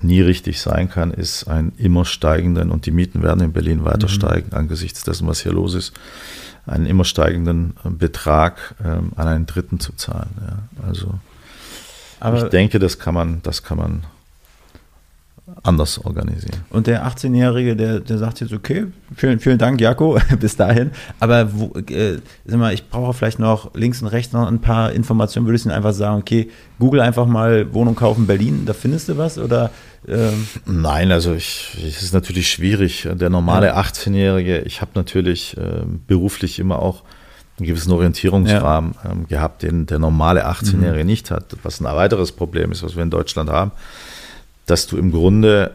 [0.00, 4.08] nie richtig sein kann, ist einen immer steigenden, und die Mieten werden in Berlin weiter
[4.08, 4.12] mhm.
[4.12, 5.92] steigen angesichts dessen, was hier los ist,
[6.66, 10.30] einen immer steigenden äh, Betrag ähm, an einen Dritten zu zahlen.
[10.40, 10.86] Ja.
[10.86, 11.14] Also
[12.20, 14.04] Aber ich denke, das kann man, das kann man
[15.62, 16.64] anders organisieren.
[16.70, 20.92] Und der 18-Jährige, der, der sagt jetzt, okay, vielen, vielen Dank, Jako, bis dahin.
[21.20, 25.46] Aber wo, äh, mal, ich brauche vielleicht noch links und rechts noch ein paar Informationen.
[25.46, 29.38] Würdest du einfach sagen, okay, google einfach mal Wohnung kaufen Berlin, da findest du was?
[29.38, 29.70] Oder
[30.06, 33.08] ähm Nein, also ich, es ist natürlich schwierig.
[33.12, 37.02] Der normale 18-Jährige, ich habe natürlich äh, beruflich immer auch
[37.58, 39.10] einen gewissen Orientierungsrahmen ja.
[39.10, 41.06] ähm, gehabt, den der normale 18-Jährige mhm.
[41.06, 41.56] nicht hat.
[41.62, 43.72] Was ein weiteres Problem ist, was wir in Deutschland haben,
[44.72, 45.70] dass du im Grunde,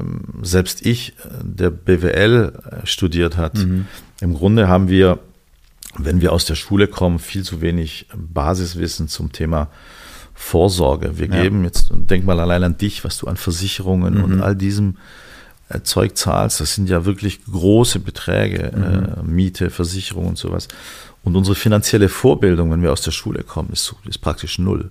[0.00, 2.52] ähm, selbst ich, der BWL
[2.82, 3.86] äh, studiert hat, mhm.
[4.20, 5.20] im Grunde haben wir,
[5.96, 9.68] wenn wir aus der Schule kommen, viel zu wenig Basiswissen zum Thema
[10.34, 11.18] Vorsorge.
[11.18, 11.40] Wir ja.
[11.40, 14.24] geben jetzt, denk mal allein an dich, was du an Versicherungen mhm.
[14.24, 14.96] und all diesem
[15.68, 16.60] äh, Zeug zahlst.
[16.60, 18.82] Das sind ja wirklich große Beträge, mhm.
[18.82, 20.66] äh, Miete, Versicherung und sowas.
[21.22, 24.90] Und unsere finanzielle Vorbildung, wenn wir aus der Schule kommen, ist, ist praktisch null.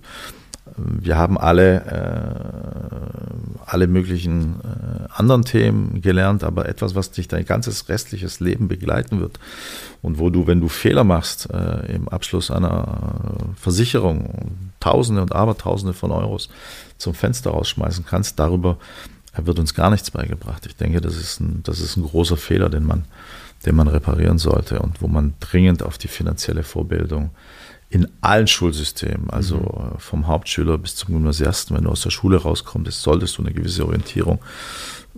[0.76, 7.44] Wir haben alle, äh, alle möglichen äh, anderen Themen gelernt, aber etwas, was dich dein
[7.44, 9.38] ganzes restliches Leben begleiten wird
[10.00, 15.92] und wo du, wenn du Fehler machst äh, im Abschluss einer Versicherung, Tausende und Abertausende
[15.92, 16.48] von Euros
[16.98, 18.78] zum Fenster rausschmeißen kannst, darüber
[19.36, 20.66] wird uns gar nichts beigebracht.
[20.66, 23.04] Ich denke, das ist ein, das ist ein großer Fehler, den man,
[23.64, 27.30] den man reparieren sollte und wo man dringend auf die finanzielle Vorbildung
[27.92, 29.98] in allen Schulsystemen, also mhm.
[29.98, 33.84] vom Hauptschüler bis zum Gymnasiasten, wenn du aus der Schule rauskommst, solltest du eine gewisse
[33.84, 34.38] Orientierung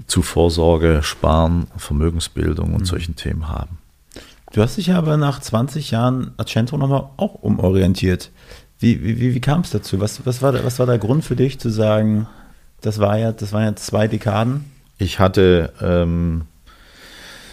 [0.08, 2.86] zu Vorsorge, Sparen, Vermögensbildung und mhm.
[2.86, 3.78] solchen Themen haben.
[4.52, 8.32] Du hast dich aber nach 20 Jahren Accento nochmal auch umorientiert.
[8.80, 10.00] Wie, wie, wie kam es dazu?
[10.00, 12.26] Was, was, war der, was war der Grund für dich zu sagen,
[12.80, 14.64] das, war ja, das waren ja zwei Dekaden?
[14.98, 16.46] Ich hatte ähm,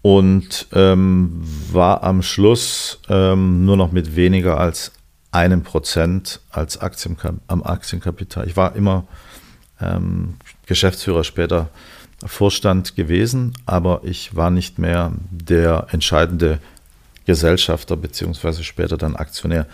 [0.00, 4.92] Und ähm, war am Schluss ähm, nur noch mit weniger als
[5.30, 8.46] einem Prozent als Aktienkap am Aktienkapital.
[8.46, 9.06] Ich war immer
[9.80, 11.68] ähm, Geschäftsführer, später
[12.24, 16.58] Vorstand gewesen, aber ich war nicht mehr der entscheidende
[17.28, 19.66] Gesellschafter beziehungsweise später dann Aktionär.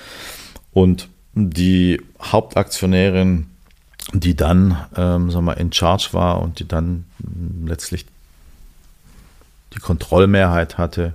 [0.73, 3.47] Und die Hauptaktionärin,
[4.13, 7.05] die dann ähm, sagen wir, in Charge war und die dann
[7.65, 8.07] letztlich
[9.73, 11.15] die Kontrollmehrheit hatte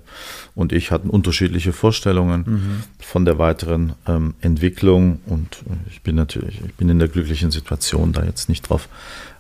[0.56, 2.84] und ich hatten unterschiedliche Vorstellungen mhm.
[2.99, 5.58] von der weiteren ähm, Entwicklung und
[5.89, 8.88] ich bin natürlich, ich bin in der glücklichen Situation, da jetzt nicht drauf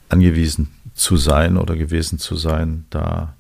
[0.09, 3.35] angewiesen zu sein oder gewesen zu sein, da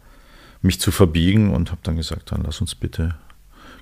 [0.61, 3.15] mich zu verbiegen und habe dann gesagt, dann lass uns bitte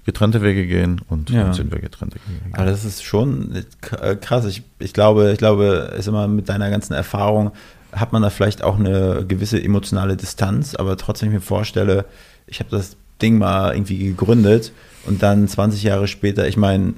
[0.07, 1.43] getrennte Wege gehen und ja.
[1.43, 2.55] dann sind wir getrennte Wege gegangen.
[2.55, 4.45] Aber das ist schon krass.
[4.45, 7.51] Ich, ich glaube, ich glaube, ist immer mit deiner ganzen Erfahrung
[7.93, 12.05] hat man da vielleicht auch eine gewisse emotionale Distanz, aber trotzdem mir vorstelle,
[12.45, 14.71] ich habe das Ding mal irgendwie gegründet
[15.05, 16.93] und dann 20 Jahre später, ich meine,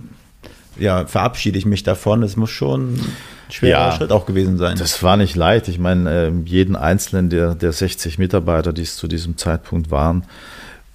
[0.78, 2.22] ja, verabschiede ich mich davon.
[2.22, 3.14] Das muss schon ein
[3.50, 4.78] schwerer ja, Schritt auch gewesen sein.
[4.78, 5.68] Das war nicht leicht.
[5.68, 10.24] Ich meine, ähm, jeden einzelnen der, der 60 Mitarbeiter, die es zu diesem Zeitpunkt waren,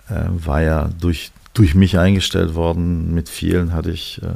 [0.08, 3.14] äh, war ja durch, durch mich eingestellt worden.
[3.14, 4.26] Mit vielen hatte ich äh,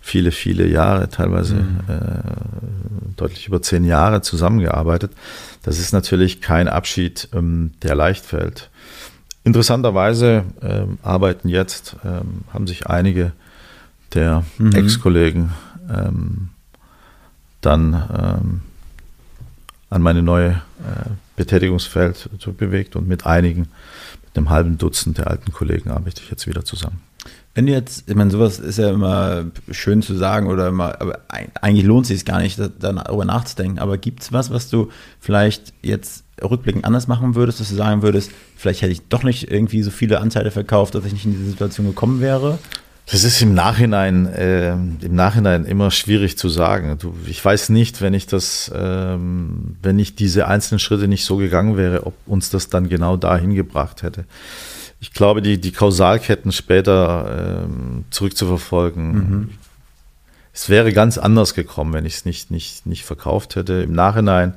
[0.00, 1.80] viele, viele Jahre, teilweise mhm.
[1.88, 5.12] äh, deutlich über zehn Jahre zusammengearbeitet.
[5.62, 8.68] Das ist natürlich kein Abschied, ähm, der leicht fällt.
[9.44, 13.32] Interessanterweise ähm, arbeiten jetzt, ähm, haben sich einige
[14.14, 14.72] der mhm.
[14.72, 15.52] Ex-Kollegen
[15.88, 16.50] ähm,
[17.60, 18.60] dann ähm,
[19.90, 23.68] an meine neue äh, Betätigungsfeld bewegt und mit einigen,
[24.34, 27.00] einem halben Dutzend der alten Kollegen arbeite ich jetzt wieder zusammen.
[27.54, 31.20] Wenn du jetzt, ich meine, sowas ist ja immer schön zu sagen oder immer, aber
[31.28, 33.78] eigentlich lohnt es sich gar nicht, darüber nachzudenken.
[33.78, 34.88] Aber gibt es was, was du
[35.20, 39.50] vielleicht jetzt rückblickend anders machen würdest, dass du sagen würdest, vielleicht hätte ich doch nicht
[39.50, 42.58] irgendwie so viele Anteile verkauft, dass ich nicht in diese Situation gekommen wäre?
[43.06, 46.96] Das ist im Nachhinein, äh, im Nachhinein immer schwierig zu sagen.
[46.98, 51.36] Du, ich weiß nicht, wenn ich das, ähm, wenn ich diese einzelnen Schritte nicht so
[51.36, 54.24] gegangen wäre, ob uns das dann genau dahin gebracht hätte.
[55.00, 59.50] Ich glaube, die, die Kausalketten später ähm, zurückzuverfolgen, mhm.
[60.54, 63.82] es wäre ganz anders gekommen, wenn ich es nicht, nicht, nicht verkauft hätte.
[63.82, 64.54] Im Nachhinein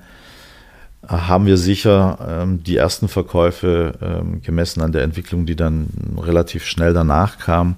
[1.07, 6.65] haben wir sicher ähm, die ersten Verkäufe ähm, gemessen an der Entwicklung, die dann relativ
[6.65, 7.77] schnell danach kam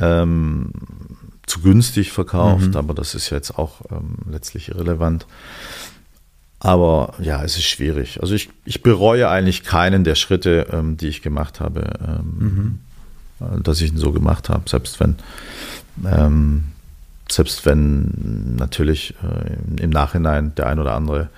[0.00, 0.72] ähm,
[1.46, 2.76] zu günstig verkauft, mhm.
[2.76, 5.26] aber das ist jetzt auch ähm, letztlich irrelevant.
[6.60, 8.20] Aber ja, es ist schwierig.
[8.20, 12.78] Also ich, ich bereue eigentlich keinen der Schritte, ähm, die ich gemacht habe, ähm, mhm.
[13.62, 15.16] Dass ich ihn so gemacht habe, selbst wenn
[16.04, 16.64] ähm,
[17.30, 21.30] selbst wenn natürlich äh, im Nachhinein der ein oder andere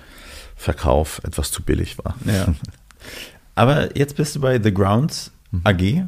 [0.55, 2.15] Verkauf etwas zu billig war.
[2.25, 2.53] Ja.
[3.55, 5.31] Aber jetzt bist du bei The Grounds
[5.63, 6.05] AG.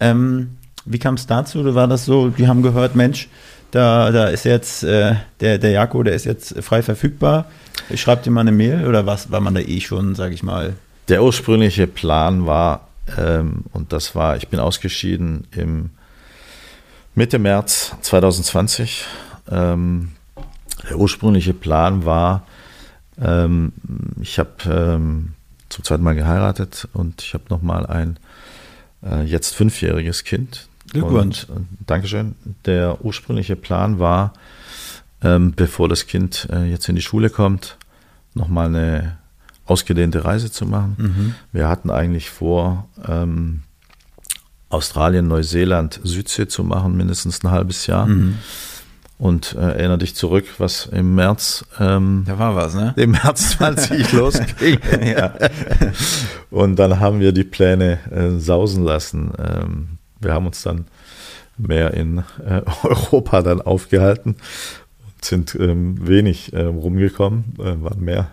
[0.00, 1.74] Ähm, wie kam es dazu?
[1.74, 3.28] War das so, die haben gehört, Mensch,
[3.70, 7.46] da, da ist jetzt äh, der, der Jako, der ist jetzt frei verfügbar.
[7.90, 10.42] Ich schreibe dir mal eine Mail oder was war man da eh schon, sage ich
[10.42, 10.74] mal?
[11.08, 15.90] Der ursprüngliche Plan war, ähm, und das war, ich bin ausgeschieden im
[17.14, 19.04] Mitte März 2020.
[19.50, 20.12] Ähm,
[20.88, 22.46] der ursprüngliche Plan war,
[23.20, 23.72] ähm,
[24.20, 25.34] ich habe ähm,
[25.68, 28.18] zum zweiten Mal geheiratet und ich habe nochmal ein
[29.04, 30.68] äh, jetzt fünfjähriges Kind.
[30.94, 31.44] Glückwunsch.
[31.44, 32.34] Und, Dankeschön.
[32.64, 34.32] Der ursprüngliche Plan war,
[35.22, 37.76] ähm, bevor das Kind äh, jetzt in die Schule kommt,
[38.34, 39.18] nochmal eine
[39.66, 40.96] ausgedehnte Reise zu machen.
[40.98, 41.34] Mhm.
[41.52, 43.62] Wir hatten eigentlich vor, ähm,
[44.74, 48.06] Australien, Neuseeland, Südsee zu machen, mindestens ein halbes Jahr.
[48.06, 48.38] Mhm.
[49.16, 51.64] Und äh, erinnere dich zurück, was im März.
[51.78, 52.92] Ähm, da war was, ne?
[52.96, 54.78] Im März 20 losging.
[55.04, 55.32] ja.
[56.50, 59.32] Und dann haben wir die Pläne äh, sausen lassen.
[59.38, 59.93] Ähm,
[60.24, 60.86] wir haben uns dann
[61.56, 64.36] mehr in äh, Europa dann aufgehalten
[65.06, 68.30] und sind ähm, wenig äh, rumgekommen, äh, waren mehr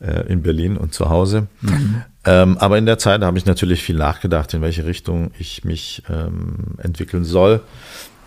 [0.00, 1.46] äh, in Berlin und zu Hause.
[1.60, 2.02] Mhm.
[2.24, 6.02] Ähm, aber in der Zeit habe ich natürlich viel nachgedacht, in welche Richtung ich mich
[6.08, 7.62] ähm, entwickeln soll,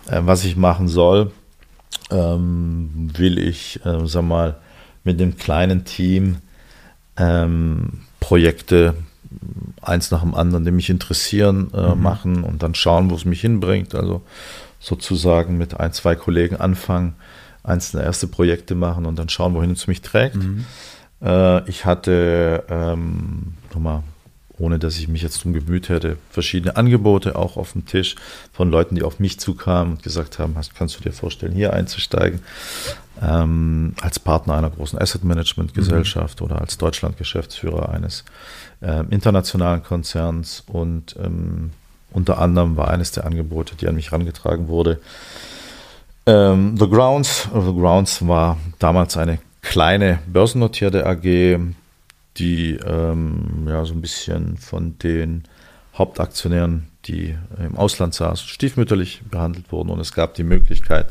[0.06, 1.32] äh, was ich machen soll.
[2.10, 4.56] Ähm, will ich, äh, sag mal,
[5.02, 6.36] mit dem kleinen Team
[7.16, 8.94] ähm, Projekte
[9.82, 12.02] eins nach dem anderen, die mich interessieren, äh, mhm.
[12.02, 13.94] machen und dann schauen, wo es mich hinbringt.
[13.94, 14.22] Also
[14.80, 17.14] sozusagen mit ein, zwei Kollegen anfangen,
[17.62, 20.36] einzelne erste Projekte machen und dann schauen, wohin es mich trägt.
[20.36, 20.64] Mhm.
[21.22, 24.02] Äh, ich hatte ähm, nochmal
[24.58, 28.16] ohne dass ich mich jetzt drum gemüht hätte, verschiedene Angebote auch auf dem Tisch
[28.52, 31.72] von Leuten, die auf mich zukamen und gesagt haben, hast, kannst du dir vorstellen, hier
[31.72, 32.40] einzusteigen,
[33.22, 36.46] ähm, als Partner einer großen Asset Management Gesellschaft mhm.
[36.46, 38.24] oder als Deutschland-Geschäftsführer eines
[38.80, 41.70] äh, internationalen Konzerns und ähm,
[42.12, 45.00] unter anderem war eines der Angebote, die an mich herangetragen wurde,
[46.26, 47.48] ähm, The Grounds.
[47.52, 51.58] The Grounds war damals eine kleine börsennotierte AG,
[52.38, 55.44] die ähm, ja so ein bisschen von den
[55.96, 61.06] Hauptaktionären, die im Ausland saßen, stiefmütterlich behandelt wurden und es gab die Möglichkeit,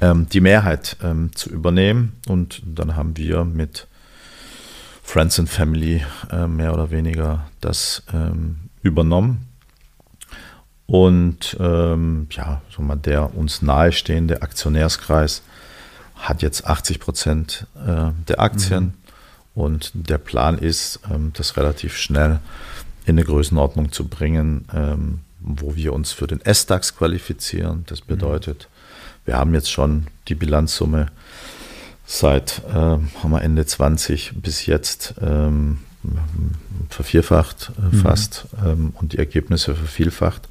[0.00, 3.86] ähm, die Mehrheit ähm, zu übernehmen und dann haben wir mit
[5.02, 9.46] Friends and Family äh, mehr oder weniger das ähm, übernommen.
[10.86, 15.42] Und ähm, ja, so mal der uns nahestehende Aktionärskreis
[16.16, 18.84] hat jetzt 80 Prozent äh, der Aktien.
[18.84, 18.92] Mhm.
[19.54, 22.40] Und der Plan ist, ähm, das relativ schnell
[23.06, 24.64] in eine Größenordnung zu bringen,
[25.38, 27.84] wo wir uns für den S-DAX qualifizieren.
[27.86, 28.06] Das mhm.
[28.08, 28.68] bedeutet,
[29.26, 31.08] wir haben jetzt schon die Bilanzsumme
[32.06, 35.78] seit äh, haben wir Ende 20 bis jetzt ähm,
[36.88, 38.00] vervierfacht äh, mhm.
[38.00, 40.48] fast ähm, und die Ergebnisse vervielfacht.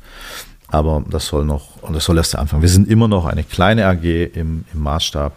[0.68, 2.62] Aber das soll noch, und das soll erst der Anfang.
[2.62, 5.34] Wir sind immer noch eine kleine AG im, im Maßstab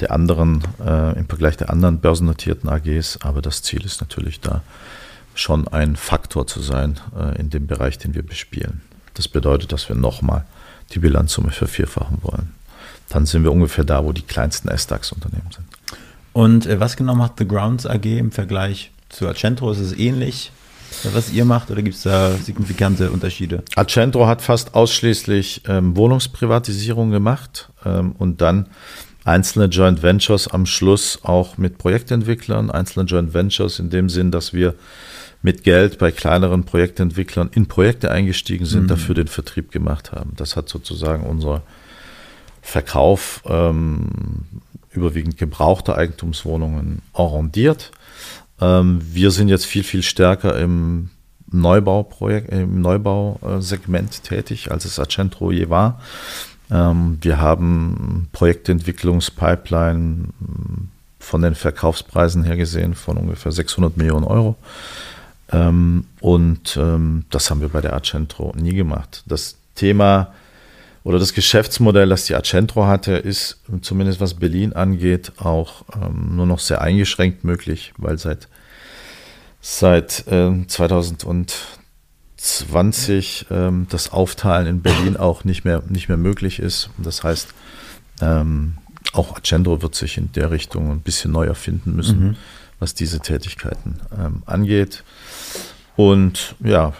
[0.00, 3.18] der anderen, äh, im Vergleich der anderen börsennotierten AGs.
[3.22, 4.62] Aber das Ziel ist natürlich da
[5.34, 8.82] schon ein Faktor zu sein äh, in dem Bereich, den wir bespielen.
[9.14, 10.44] Das bedeutet, dass wir nochmal
[10.92, 12.52] die Bilanzsumme vervierfachen wollen.
[13.08, 15.66] Dann sind wir ungefähr da, wo die kleinsten S-DAX-Unternehmen sind.
[16.32, 19.70] Und äh, was genau macht The Grounds AG im Vergleich zu Accentro?
[19.72, 20.52] Ist es ähnlich?
[21.12, 23.62] was ihr macht oder gibt es da signifikante Unterschiede?
[23.76, 28.66] Accentro hat fast ausschließlich ähm, Wohnungsprivatisierung gemacht ähm, und dann
[29.24, 34.52] einzelne Joint Ventures am Schluss auch mit Projektentwicklern, einzelne Joint Ventures in dem Sinn, dass
[34.52, 34.74] wir
[35.42, 38.88] mit Geld bei kleineren Projektentwicklern in Projekte eingestiegen sind, mhm.
[38.88, 40.32] dafür den Vertrieb gemacht haben.
[40.36, 41.62] Das hat sozusagen unser
[42.62, 44.44] Verkauf ähm,
[44.90, 47.90] überwiegend gebrauchter Eigentumswohnungen arrondiert.
[48.60, 51.10] Ähm, wir sind jetzt viel, viel stärker im
[51.50, 56.00] Neubauprojekt, im Neubausegment tätig, als es Accentro je war.
[56.70, 60.28] Ähm, wir haben Projektentwicklungspipeline
[61.18, 64.56] von den Verkaufspreisen her gesehen von ungefähr 600 Millionen Euro.
[65.52, 69.24] Ähm, und ähm, das haben wir bei der Accentro nie gemacht.
[69.26, 70.32] Das Thema
[71.02, 76.44] oder das Geschäftsmodell, das die Accentro hatte, ist zumindest was Berlin angeht, auch ähm, nur
[76.46, 78.48] noch sehr eingeschränkt möglich, weil seit,
[79.60, 86.90] seit äh, 2020 ähm, das Aufteilen in Berlin auch nicht mehr, nicht mehr möglich ist.
[86.98, 87.54] Das heißt,
[88.20, 88.74] ähm,
[89.12, 92.36] auch Accentro wird sich in der Richtung ein bisschen neu erfinden müssen, mhm.
[92.80, 95.04] Was diese Tätigkeiten ähm, angeht.
[95.96, 96.94] Und ja,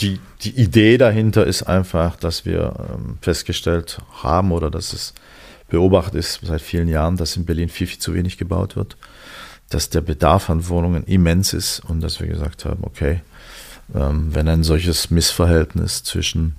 [0.00, 5.14] die, die Idee dahinter ist einfach, dass wir ähm, festgestellt haben oder dass es
[5.68, 8.96] beobachtet ist seit vielen Jahren, dass in Berlin viel, viel zu wenig gebaut wird,
[9.68, 13.20] dass der Bedarf an Wohnungen immens ist und dass wir gesagt haben, okay,
[13.94, 16.56] ähm, wenn ein solches Missverhältnis zwischen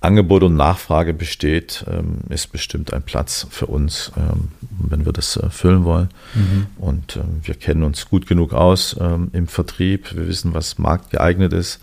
[0.00, 5.36] Angebot und Nachfrage besteht, ähm, ist bestimmt ein Platz für uns, ähm, wenn wir das
[5.36, 6.08] erfüllen wollen.
[6.34, 6.66] Mhm.
[6.78, 8.96] Und ähm, wir kennen uns gut genug aus
[9.32, 10.14] im Vertrieb.
[10.14, 11.80] Wir wissen, was marktgeeignet ist.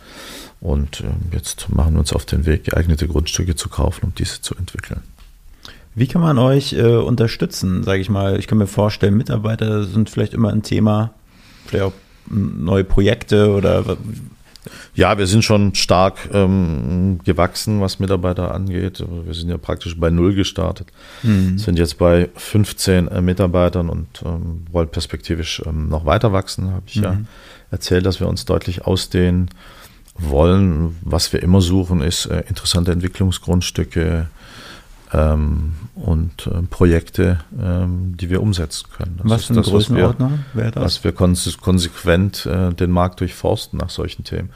[0.60, 4.56] Und jetzt machen wir uns auf den Weg, geeignete Grundstücke zu kaufen, um diese zu
[4.56, 5.02] entwickeln.
[5.98, 8.38] Wie kann man euch äh, unterstützen, sage ich mal?
[8.38, 11.12] Ich kann mir vorstellen, Mitarbeiter sind vielleicht immer ein Thema,
[11.66, 11.94] vielleicht auch
[12.30, 13.98] neue Projekte oder
[14.96, 19.04] ja, wir sind schon stark ähm, gewachsen, was Mitarbeiter angeht.
[19.26, 20.88] Wir sind ja praktisch bei Null gestartet,
[21.24, 21.58] mhm.
[21.58, 26.72] sind jetzt bei 15 äh, Mitarbeitern und ähm, wollen perspektivisch ähm, noch weiter wachsen.
[26.72, 27.04] Habe ich mhm.
[27.04, 27.18] ja
[27.72, 29.50] erzählt, dass wir uns deutlich ausdehnen
[30.16, 30.98] wollen.
[31.02, 34.28] Was wir immer suchen, ist äh, interessante Entwicklungsgrundstücke,
[35.14, 39.20] ähm, und äh, Projekte, ähm, die wir umsetzen können.
[39.24, 40.84] Das was für eine das, Größenordnung wäre das?
[40.84, 44.50] Dass wir konsequent äh, den Markt durchforsten nach solchen Themen.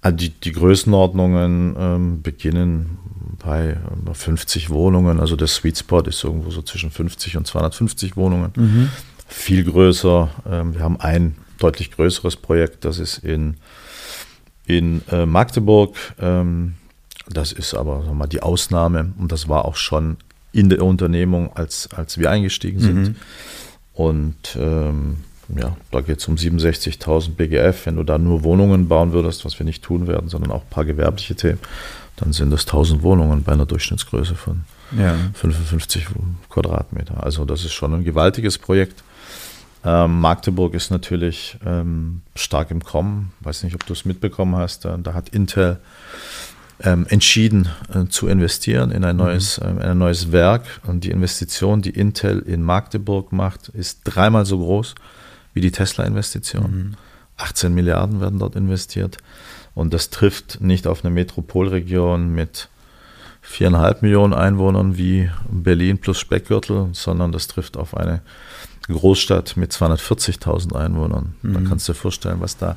[0.00, 2.98] Also die, die Größenordnungen ähm, beginnen
[3.44, 3.76] bei
[4.12, 8.52] 50 Wohnungen, also der Sweet Spot ist irgendwo so zwischen 50 und 250 Wohnungen.
[8.56, 8.90] Mhm.
[9.28, 10.30] Viel größer.
[10.50, 13.56] Ähm, wir haben ein deutlich größeres Projekt, das ist in,
[14.66, 15.96] in äh, Magdeburg.
[17.30, 20.16] Das ist aber mal, die Ausnahme und das war auch schon
[20.52, 23.00] in der Unternehmung, als, als wir eingestiegen sind.
[23.00, 23.16] Mhm.
[23.92, 25.18] Und ähm,
[25.54, 27.86] ja, da geht es um 67.000 BGF.
[27.86, 30.70] Wenn du da nur Wohnungen bauen würdest, was wir nicht tun werden, sondern auch ein
[30.70, 31.58] paar gewerbliche Themen,
[32.16, 34.62] dann sind das 1000 Wohnungen bei einer Durchschnittsgröße von
[34.96, 35.14] ja.
[35.34, 36.06] 55
[36.48, 37.22] Quadratmeter.
[37.22, 39.02] Also das ist schon ein gewaltiges Projekt.
[39.84, 43.32] Ähm, Magdeburg ist natürlich ähm, stark im Kommen.
[43.40, 44.84] Weiß nicht, ob du es mitbekommen hast.
[44.84, 45.78] Da, da hat Intel
[46.80, 49.22] ähm, entschieden äh, zu investieren in ein mhm.
[49.22, 49.78] neues, mhm.
[49.78, 50.64] äh, ein neues Werk.
[50.86, 54.94] Und die Investition, die Intel in Magdeburg macht, ist dreimal so groß
[55.54, 56.70] wie die Tesla-Investition.
[56.70, 56.94] Mhm.
[57.36, 59.18] 18 Milliarden werden dort investiert.
[59.74, 62.68] Und das trifft nicht auf eine Metropolregion mit
[63.40, 68.20] viereinhalb Millionen Einwohnern wie Berlin plus Speckgürtel, sondern das trifft auf eine
[68.88, 71.34] Großstadt mit 240.000 Einwohnern.
[71.42, 71.54] Mhm.
[71.54, 72.76] Da kannst du dir vorstellen, was da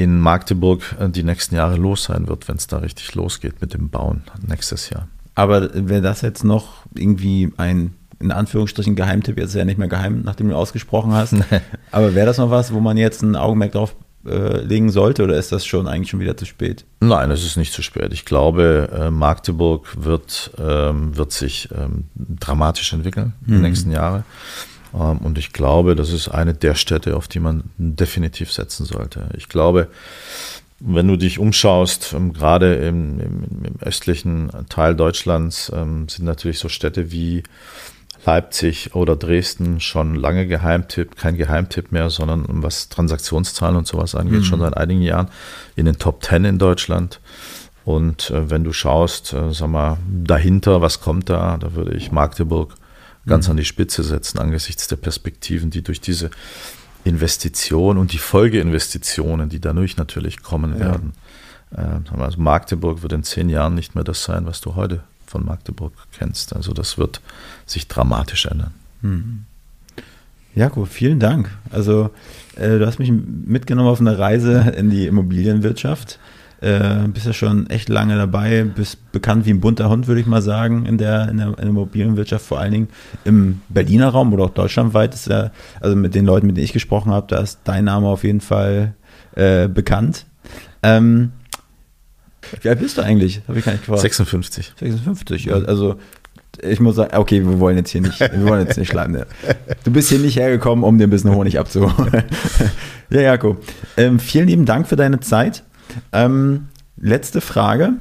[0.00, 3.74] in Magdeburg äh, die nächsten Jahre los sein wird, wenn es da richtig losgeht mit
[3.74, 5.08] dem Bauen nächstes Jahr.
[5.34, 9.88] Aber wäre das jetzt noch irgendwie ein, in Anführungsstrichen, Geheimtipp, jetzt ist ja nicht mehr
[9.88, 11.34] geheim, nachdem du ausgesprochen hast,
[11.92, 13.94] aber wäre das noch was, wo man jetzt ein Augenmerk drauf
[14.26, 16.84] äh, legen sollte oder ist das schon eigentlich schon wieder zu spät?
[17.00, 18.12] Nein, es ist nicht zu spät.
[18.12, 23.46] Ich glaube, äh, Magdeburg wird, ähm, wird sich ähm, dramatisch entwickeln mhm.
[23.46, 24.24] in den nächsten Jahren.
[24.94, 29.28] Ähm, und ich glaube, das ist eine der Städte, auf die man definitiv setzen sollte.
[29.36, 29.88] Ich glaube,
[30.80, 36.58] wenn du dich umschaust, ähm, gerade im, im, im, östlichen Teil Deutschlands, ähm, sind natürlich
[36.58, 37.42] so Städte wie
[38.26, 44.40] Leipzig oder Dresden schon lange Geheimtipp, kein Geheimtipp mehr, sondern was Transaktionszahlen und sowas angeht,
[44.40, 44.44] mhm.
[44.44, 45.28] schon seit einigen Jahren
[45.76, 47.20] in den Top Ten in Deutschland.
[47.84, 52.12] Und äh, wenn du schaust, äh, sag mal, dahinter, was kommt da, da würde ich
[52.12, 52.74] Magdeburg
[53.26, 53.52] ganz mhm.
[53.52, 56.30] an die Spitze setzen angesichts der Perspektiven, die durch diese
[57.04, 60.80] Investition und die Folgeinvestitionen, die dadurch natürlich kommen ja.
[60.80, 61.12] werden.
[61.72, 65.92] Also Magdeburg wird in zehn Jahren nicht mehr das sein, was du heute von Magdeburg
[66.12, 66.54] kennst.
[66.54, 67.20] Also das wird
[67.64, 68.74] sich dramatisch ändern.
[69.02, 69.44] Mhm.
[70.54, 71.48] Jakob, vielen Dank.
[71.70, 72.10] Also
[72.56, 76.18] äh, du hast mich mitgenommen auf eine Reise in die Immobilienwirtschaft.
[76.60, 80.26] Äh, bist ja schon echt lange dabei, bist bekannt wie ein bunter Hund, würde ich
[80.26, 82.88] mal sagen, in der, in der, in der Immobilienwirtschaft, vor allen Dingen
[83.24, 85.14] im Berliner Raum oder auch deutschlandweit.
[85.14, 88.08] Ist ja, also mit den Leuten, mit denen ich gesprochen habe, da ist dein Name
[88.08, 88.94] auf jeden Fall
[89.36, 90.26] äh, bekannt.
[90.82, 91.32] Ähm,
[92.60, 93.40] wie alt bist du eigentlich?
[93.48, 94.02] Habe ich gar nicht gefragt.
[94.02, 94.72] 56.
[94.78, 95.96] 56, ja, also
[96.62, 99.24] ich muss sagen, okay, wir wollen jetzt hier nicht, wir wollen jetzt nicht schleimen.
[99.84, 102.24] Du bist hier nicht hergekommen, um dir ein bisschen Honig abzuholen.
[103.10, 103.62] ja, Jakob,
[103.96, 105.62] ähm, vielen lieben Dank für deine Zeit.
[106.12, 107.94] Ähm, letzte Frage.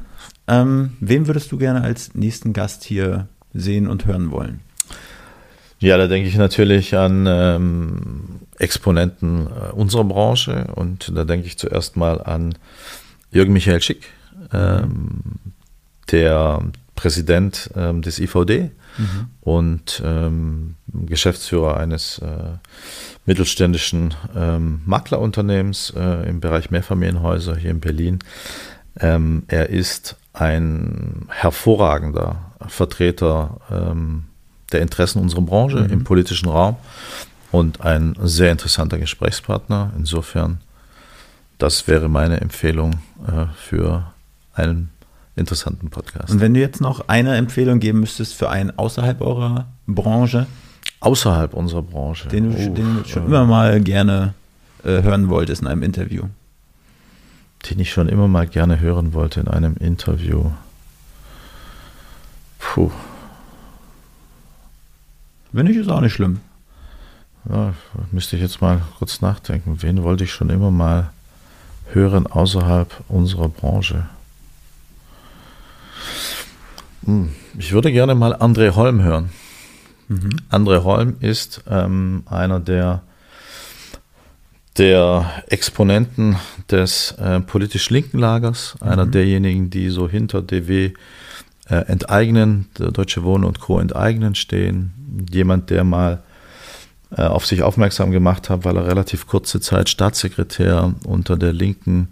[0.47, 4.61] Ähm, wen würdest du gerne als nächsten Gast hier sehen und hören wollen?
[5.79, 11.57] Ja, da denke ich natürlich an ähm, Exponenten äh, unserer Branche und da denke ich
[11.57, 12.55] zuerst mal an
[13.31, 14.07] Jürgen Michael Schick,
[14.51, 15.21] ähm,
[16.11, 16.61] der
[16.95, 19.27] Präsident ähm, des IVD mhm.
[19.39, 22.57] und ähm, Geschäftsführer eines äh,
[23.30, 28.17] mittelständischen ähm, Maklerunternehmens äh, im Bereich Mehrfamilienhäuser hier in Berlin.
[28.99, 34.23] Ähm, er ist ein hervorragender Vertreter ähm,
[34.71, 35.91] der Interessen unserer Branche mhm.
[35.91, 36.77] im politischen Raum
[37.51, 39.93] und ein sehr interessanter Gesprächspartner.
[39.95, 40.61] Insofern,
[41.59, 42.93] das wäre meine Empfehlung
[43.27, 44.11] äh, für
[44.55, 44.89] einen
[45.36, 46.32] interessanten Podcast.
[46.32, 50.47] Und wenn du jetzt noch eine Empfehlung geben müsstest für einen außerhalb eurer Branche?
[51.02, 52.28] Außerhalb unserer Branche.
[52.28, 54.34] Den, du, oh, den schon immer mal gerne
[54.84, 56.24] äh, hören wolltest in einem Interview.
[57.70, 60.52] Den ich schon immer mal gerne hören wollte in einem Interview.
[62.60, 62.91] Puh.
[65.52, 66.41] Wenn nicht, ist auch nicht schlimm.
[67.50, 67.74] Ja,
[68.12, 69.82] müsste ich jetzt mal kurz nachdenken.
[69.82, 71.10] Wen wollte ich schon immer mal
[71.91, 74.06] hören außerhalb unserer Branche?
[77.06, 79.30] Hm, ich würde gerne mal André Holm hören.
[80.10, 80.30] Mhm.
[80.49, 83.03] André Holm ist ähm, einer der,
[84.78, 86.36] der Exponenten
[86.70, 88.88] des äh, politisch linken Lagers, mhm.
[88.89, 90.93] einer derjenigen, die so hinter DW
[91.70, 93.80] äh, enteignen, der Deutsche Wohnen und Co.
[93.80, 94.91] enteignen stehen.
[95.32, 96.24] Jemand, der mal
[97.12, 102.10] äh, auf sich aufmerksam gemacht hat, weil er relativ kurze Zeit Staatssekretär unter der linken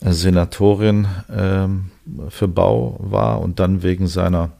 [0.00, 1.90] Senatorin ähm,
[2.28, 4.50] für Bau war und dann wegen seiner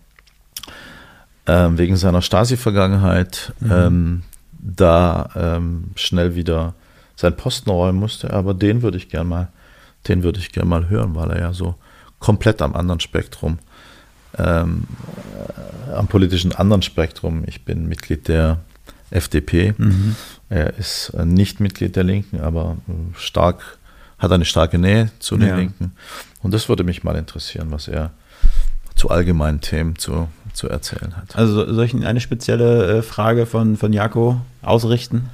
[1.47, 3.72] ähm, wegen seiner Stasi-Vergangenheit mhm.
[3.72, 4.22] ähm,
[4.53, 6.74] da ähm, schnell wieder
[7.14, 8.32] seinen Posten räumen musste.
[8.32, 9.49] Aber den würde ich gern mal,
[10.09, 11.76] den würde ich gern mal hören, weil er ja so
[12.18, 13.59] komplett am anderen Spektrum,
[14.38, 14.84] ähm,
[15.88, 17.44] äh, am politischen anderen Spektrum.
[17.47, 18.59] Ich bin Mitglied der
[19.11, 19.74] FDP.
[19.76, 20.16] Mhm.
[20.49, 23.78] Er ist äh, nicht Mitglied der Linken, aber äh, stark
[24.18, 25.57] hat eine starke Nähe zu den ja.
[25.57, 25.92] Linken.
[26.42, 28.12] Und das würde mich mal interessieren, was er
[28.97, 31.36] zu allgemeinen Themen zu, zu erzählen hat.
[31.36, 35.28] Also soll ich Ihnen eine spezielle äh, Frage von, von Jako ausrichten?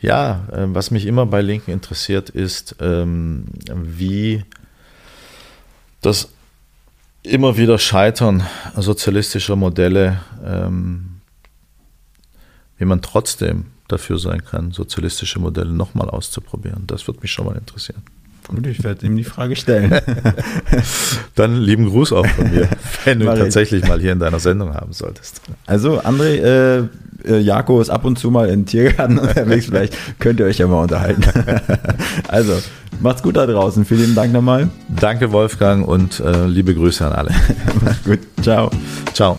[0.00, 4.44] Ja, äh, was mich immer bei Linken interessiert, ist, ähm, wie
[6.00, 6.28] das
[7.22, 8.42] immer wieder Scheitern
[8.76, 11.20] sozialistischer Modelle, ähm,
[12.76, 16.86] wie man trotzdem dafür sein kann, sozialistische Modelle nochmal auszuprobieren.
[16.86, 18.02] Das würde mich schon mal interessieren.
[18.48, 19.94] Gut, ich werde ihm die Frage stellen.
[21.34, 22.68] Dann lieben Gruß auch von mir,
[23.04, 25.40] wenn du ihn tatsächlich mal hier in deiner Sendung haben solltest.
[25.66, 26.88] Also, André, äh,
[27.26, 29.66] äh, Jako ist ab und zu mal in Tiergarten unterwegs.
[29.66, 31.24] Vielleicht könnt ihr euch ja mal unterhalten.
[32.28, 32.52] also,
[33.00, 33.84] macht's gut da draußen.
[33.84, 34.68] Vielen Dank nochmal.
[34.88, 37.30] Danke, Wolfgang, und äh, liebe Grüße an alle.
[37.82, 38.20] Macht's gut.
[38.42, 38.70] Ciao.
[39.14, 39.38] Ciao.